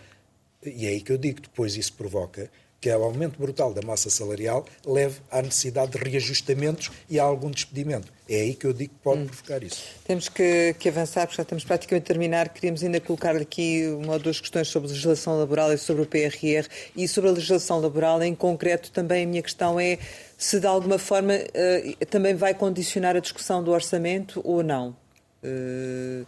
[0.64, 2.50] e é aí que eu digo, depois isso provoca
[2.84, 7.22] que é o aumento brutal da massa salarial, leve à necessidade de reajustamentos e a
[7.22, 8.12] algum despedimento.
[8.28, 9.26] É aí que eu digo que pode hum.
[9.26, 9.86] provocar isso.
[10.06, 12.50] Temos que, que, avançar, porque já estamos praticamente a terminar.
[12.50, 16.68] Queríamos ainda colocar aqui uma ou duas questões sobre legislação laboral e sobre o PRR.
[16.94, 19.98] E sobre a legislação laboral, em concreto, também a minha questão é
[20.36, 24.94] se de alguma forma uh, também vai condicionar a discussão do orçamento ou não.
[25.42, 26.26] Uh...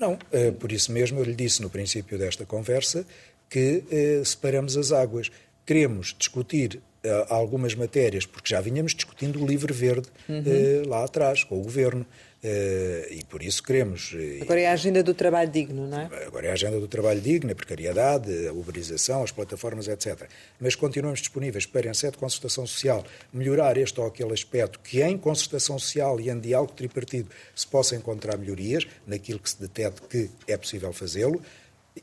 [0.00, 3.04] Não, uh, por isso mesmo eu lhe disse no princípio desta conversa
[3.50, 3.82] que
[4.26, 5.30] separamos as águas
[5.68, 10.40] queremos discutir uh, algumas matérias, porque já vinhamos discutindo o livre verde uhum.
[10.40, 12.06] uh, lá atrás, com o governo.
[12.42, 14.14] Uh, e por isso queremos.
[14.40, 16.24] Agora é a agenda do trabalho digno, não é?
[16.24, 20.26] Agora é a agenda do trabalho digno, a precariedade, a uberização, as plataformas, etc.
[20.58, 25.02] Mas continuamos disponíveis para, em sede de concertação social, melhorar este ou aquele aspecto que,
[25.02, 30.00] em concertação social e em diálogo tripartido, se possa encontrar melhorias naquilo que se detete
[30.02, 31.42] que é possível fazê-lo.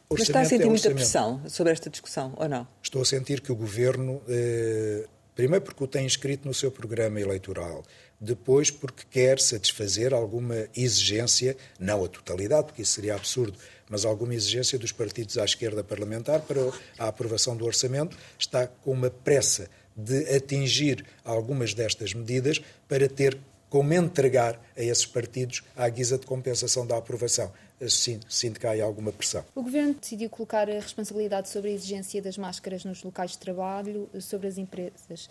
[0.10, 2.68] Mas está a sentir é muita pressão sobre esta discussão, ou não?
[2.82, 7.20] Estou a sentir que o Governo, eh, primeiro porque o tem escrito no seu programa
[7.20, 7.84] eleitoral,
[8.20, 13.58] depois porque quer satisfazer alguma exigência, não a totalidade, porque isso seria absurdo,
[13.90, 16.62] mas alguma exigência dos partidos à esquerda parlamentar para
[16.98, 23.38] a aprovação do orçamento, está com uma pressa de atingir algumas destas medidas para ter
[23.76, 27.52] como entregar a esses partidos à guisa de compensação da aprovação.
[27.90, 29.44] Sinto, sinto que há alguma pressão.
[29.54, 34.10] O Governo decidiu colocar a responsabilidade sobre a exigência das máscaras nos locais de trabalho
[34.22, 35.28] sobre as empresas.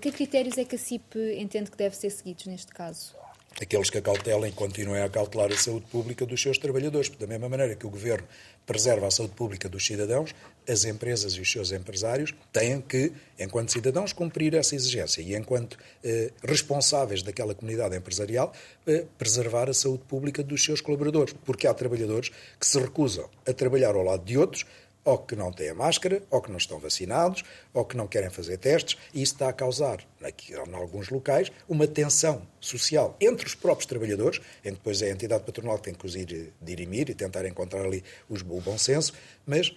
[0.00, 3.14] Que critérios é que a CIP entende que devem ser seguidos neste caso?
[3.60, 7.08] Aqueles que acautelam e continuem a cautelar a saúde pública dos seus trabalhadores.
[7.10, 8.26] Da mesma maneira que o Governo
[8.66, 10.34] preserva a saúde pública dos cidadãos,
[10.68, 15.78] as empresas e os seus empresários têm que, enquanto cidadãos, cumprir essa exigência e, enquanto
[16.02, 18.52] eh, responsáveis daquela comunidade empresarial,
[18.86, 21.34] eh, preservar a saúde pública dos seus colaboradores.
[21.44, 24.64] Porque há trabalhadores que se recusam a trabalhar ao lado de outros
[25.04, 28.30] ou que não têm a máscara, ou que não estão vacinados, ou que não querem
[28.30, 33.46] fazer testes, e isso está a causar, aqui, em alguns locais, uma tensão social entre
[33.46, 36.52] os próprios trabalhadores, em que depois é a entidade patronal que tem que os ir
[36.60, 39.12] dirimir e tentar encontrar ali os, o bom senso,
[39.46, 39.74] mas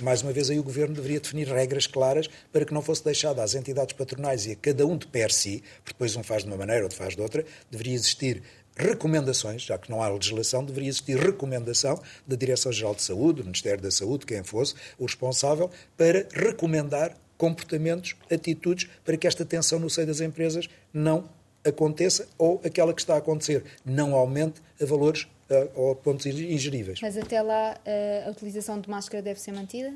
[0.00, 3.40] mais uma vez, aí o Governo deveria definir regras claras para que não fosse deixado
[3.40, 6.48] às entidades patronais e a cada um de per si, porque depois um faz de
[6.48, 8.42] uma maneira, outro faz de outra, deveria existir
[8.76, 13.82] recomendações, já que não há legislação, deveria existir recomendação da Direção-Geral de Saúde, do Ministério
[13.82, 19.90] da Saúde, quem fosse o responsável, para recomendar comportamentos, atitudes, para que esta tensão no
[19.90, 21.28] seio das empresas não
[21.64, 26.26] aconteça ou aquela que está a acontecer não aumente a valores uh, ou a pontos
[26.26, 27.00] ingeríveis.
[27.02, 29.92] Mas até lá uh, a utilização de máscara deve ser mantida?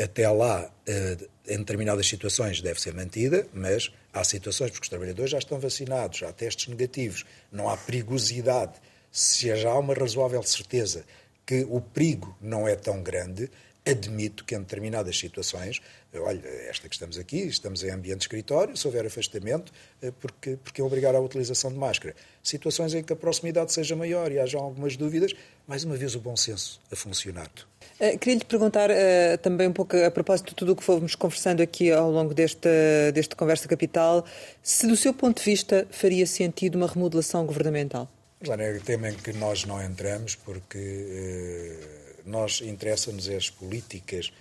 [0.00, 5.30] Até lá, uh, em determinadas situações, deve ser mantida, mas há situações porque os trabalhadores
[5.30, 8.72] já estão vacinados, há testes negativos, não há perigosidade.
[9.12, 11.04] Se já há uma razoável certeza
[11.44, 13.50] que o perigo não é tão grande,
[13.84, 15.80] admito que em determinadas situações,
[16.14, 19.72] olha, esta que estamos aqui, estamos em ambiente de escritório, se houver afastamento,
[20.02, 22.14] eh, porque, porque é obrigar à utilização de máscara.
[22.42, 25.32] Situações em que a proximidade seja maior e haja algumas dúvidas,
[25.66, 27.50] mais uma vez o bom senso a funcionar.
[27.98, 31.14] Uh, Queria lhe perguntar uh, também um pouco a propósito de tudo o que fomos
[31.14, 32.70] conversando aqui ao longo desta,
[33.12, 34.24] desta Conversa Capital,
[34.62, 38.08] se do seu ponto de vista faria sentido uma remodelação governamental?
[38.42, 41.99] Claro, é um tema em que nós não entramos porque uh,
[42.30, 44.32] nós interessa-nos as políticas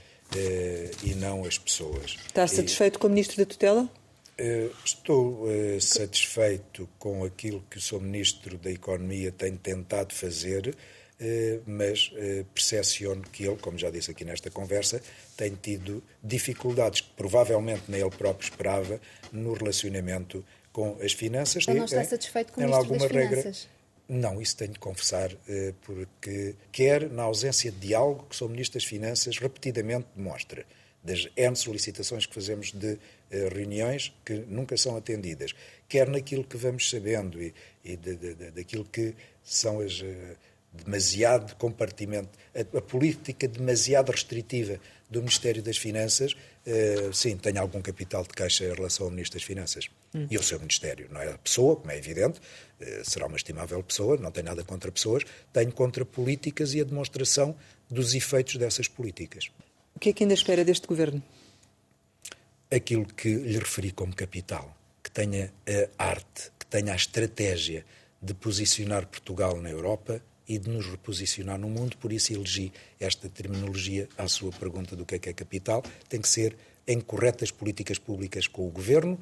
[1.03, 2.17] e não as pessoas.
[2.27, 3.89] Está satisfeito e, com o Ministro da Tutela?
[4.85, 5.47] Estou
[5.81, 7.99] satisfeito com aquilo que o Sr.
[7.99, 10.77] Ministro da Economia tem tentado fazer
[11.21, 15.01] eh, mas eh, percepciono que ele, como já disse aqui nesta conversa,
[15.35, 21.63] tem tido dificuldades que provavelmente nem ele próprio esperava no relacionamento com as finanças.
[21.63, 23.35] Então não está satisfeito com o Ministro das Finanças?
[23.35, 23.78] Regra...
[24.09, 28.79] Não, isso tenho de confessar, eh, porque quer na ausência de diálogo que o Ministro
[28.79, 30.65] das Finanças repetidamente demonstra,
[31.03, 32.97] das N solicitações que fazemos de
[33.31, 35.53] reuniões que nunca são atendidas,
[35.87, 37.53] quer naquilo que vamos sabendo e,
[37.85, 40.03] e de, de, de, daquilo que são as
[40.73, 44.79] demasiado compartimento, a, a, política demasiado restritiva
[45.09, 46.35] do Ministério das Finanças,
[46.69, 49.89] uh, sim, tem algum capital de queixa em relação ao Ministro das Finanças.
[50.13, 50.27] Hum.
[50.29, 53.81] E o seu Ministério, não é a pessoa, como é evidente, uh, será uma estimável
[53.83, 57.55] pessoa, não tem nada contra pessoas, tem contra políticas e a demonstração
[57.89, 59.49] dos efeitos dessas políticas.
[59.95, 61.21] O que é que ainda espera deste governo?
[62.71, 65.51] Aquilo que lhe referi como capital, que tenha
[65.97, 67.83] a arte, que tenha a estratégia
[68.21, 73.29] de posicionar Portugal na Europa e de nos reposicionar no mundo, por isso elegi esta
[73.29, 75.83] terminologia à sua pergunta do que é que é capital.
[76.09, 79.19] Tem que ser em corretas políticas públicas com o governo,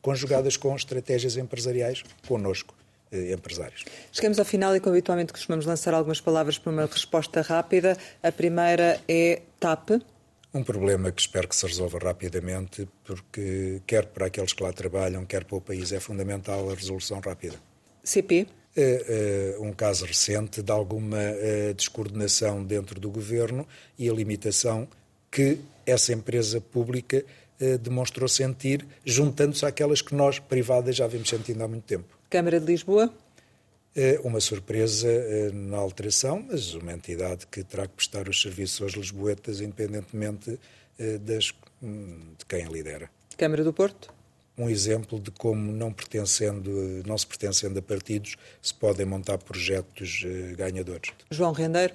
[0.00, 2.74] conjugadas com estratégias empresariais connosco.
[3.12, 3.84] Eh, empresários.
[4.10, 7.94] Chegamos ao final e, como habitualmente, costumamos lançar algumas palavras para uma resposta rápida.
[8.22, 10.00] A primeira é TAP.
[10.54, 15.26] Um problema que espero que se resolva rapidamente, porque quer para aqueles que lá trabalham,
[15.26, 17.60] quer para o país, é fundamental a resolução rápida.
[18.02, 18.48] CP.
[18.74, 23.68] Uh, uh, um caso recente de alguma uh, descoordenação dentro do governo
[23.98, 24.88] e a limitação
[25.30, 27.24] que essa empresa pública
[27.80, 32.18] demonstrou sentir, juntando-se àquelas que nós, privadas, já vimos sentindo há muito tempo.
[32.28, 33.12] Câmara de Lisboa?
[34.24, 35.08] Uma surpresa
[35.54, 40.58] na alteração, mas uma entidade que terá que prestar os serviços aos lisboetas, independentemente
[41.20, 43.08] das, hum, de quem a lidera.
[43.38, 44.12] Câmara do Porto?
[44.56, 46.70] Um exemplo de como, não, pertencendo,
[47.06, 51.10] não se pertencendo a partidos, se podem montar projetos eh, ganhadores.
[51.30, 51.94] João Rendeiro?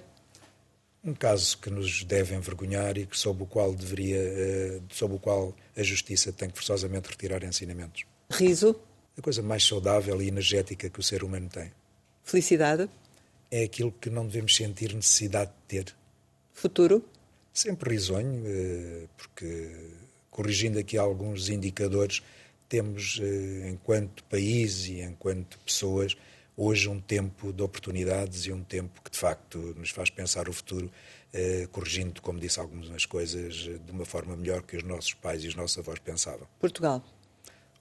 [1.03, 5.19] Um caso que nos deve envergonhar e que, sob o qual deveria, eh, sob o
[5.19, 8.05] qual a justiça tem que forçosamente retirar ensinamentos.
[8.29, 8.75] Riso?
[9.17, 11.71] A coisa mais saudável e energética que o ser humano tem.
[12.23, 12.89] Felicidade?
[13.49, 15.95] É aquilo que não devemos sentir necessidade de ter.
[16.53, 17.05] Futuro?
[17.53, 19.71] Sempre risonho, eh, porque
[20.29, 22.21] corrigindo aqui alguns indicadores,
[22.67, 26.15] temos, eh, enquanto país e enquanto pessoas,
[26.55, 30.53] hoje um tempo de oportunidades e um tempo que, de facto, nos faz pensar o
[30.53, 30.91] futuro,
[31.33, 35.43] eh, corrigindo, como disse, algumas coisas eh, de uma forma melhor que os nossos pais
[35.43, 36.47] e os nossos avós pensavam.
[36.59, 37.03] Portugal.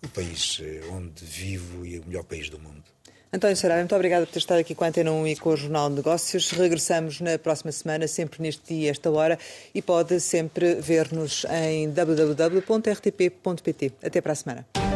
[0.04, 0.60] O país
[0.92, 2.84] onde vivo e o melhor país do mundo.
[3.32, 5.56] António Saraiva, muito obrigada por ter estado aqui com a Antena 1 e com o
[5.56, 6.50] Jornal de Negócios.
[6.52, 9.38] Regressamos na próxima semana, sempre neste dia esta hora,
[9.74, 13.92] e pode sempre ver-nos em www.rtp.pt.
[14.02, 14.95] Até para a semana.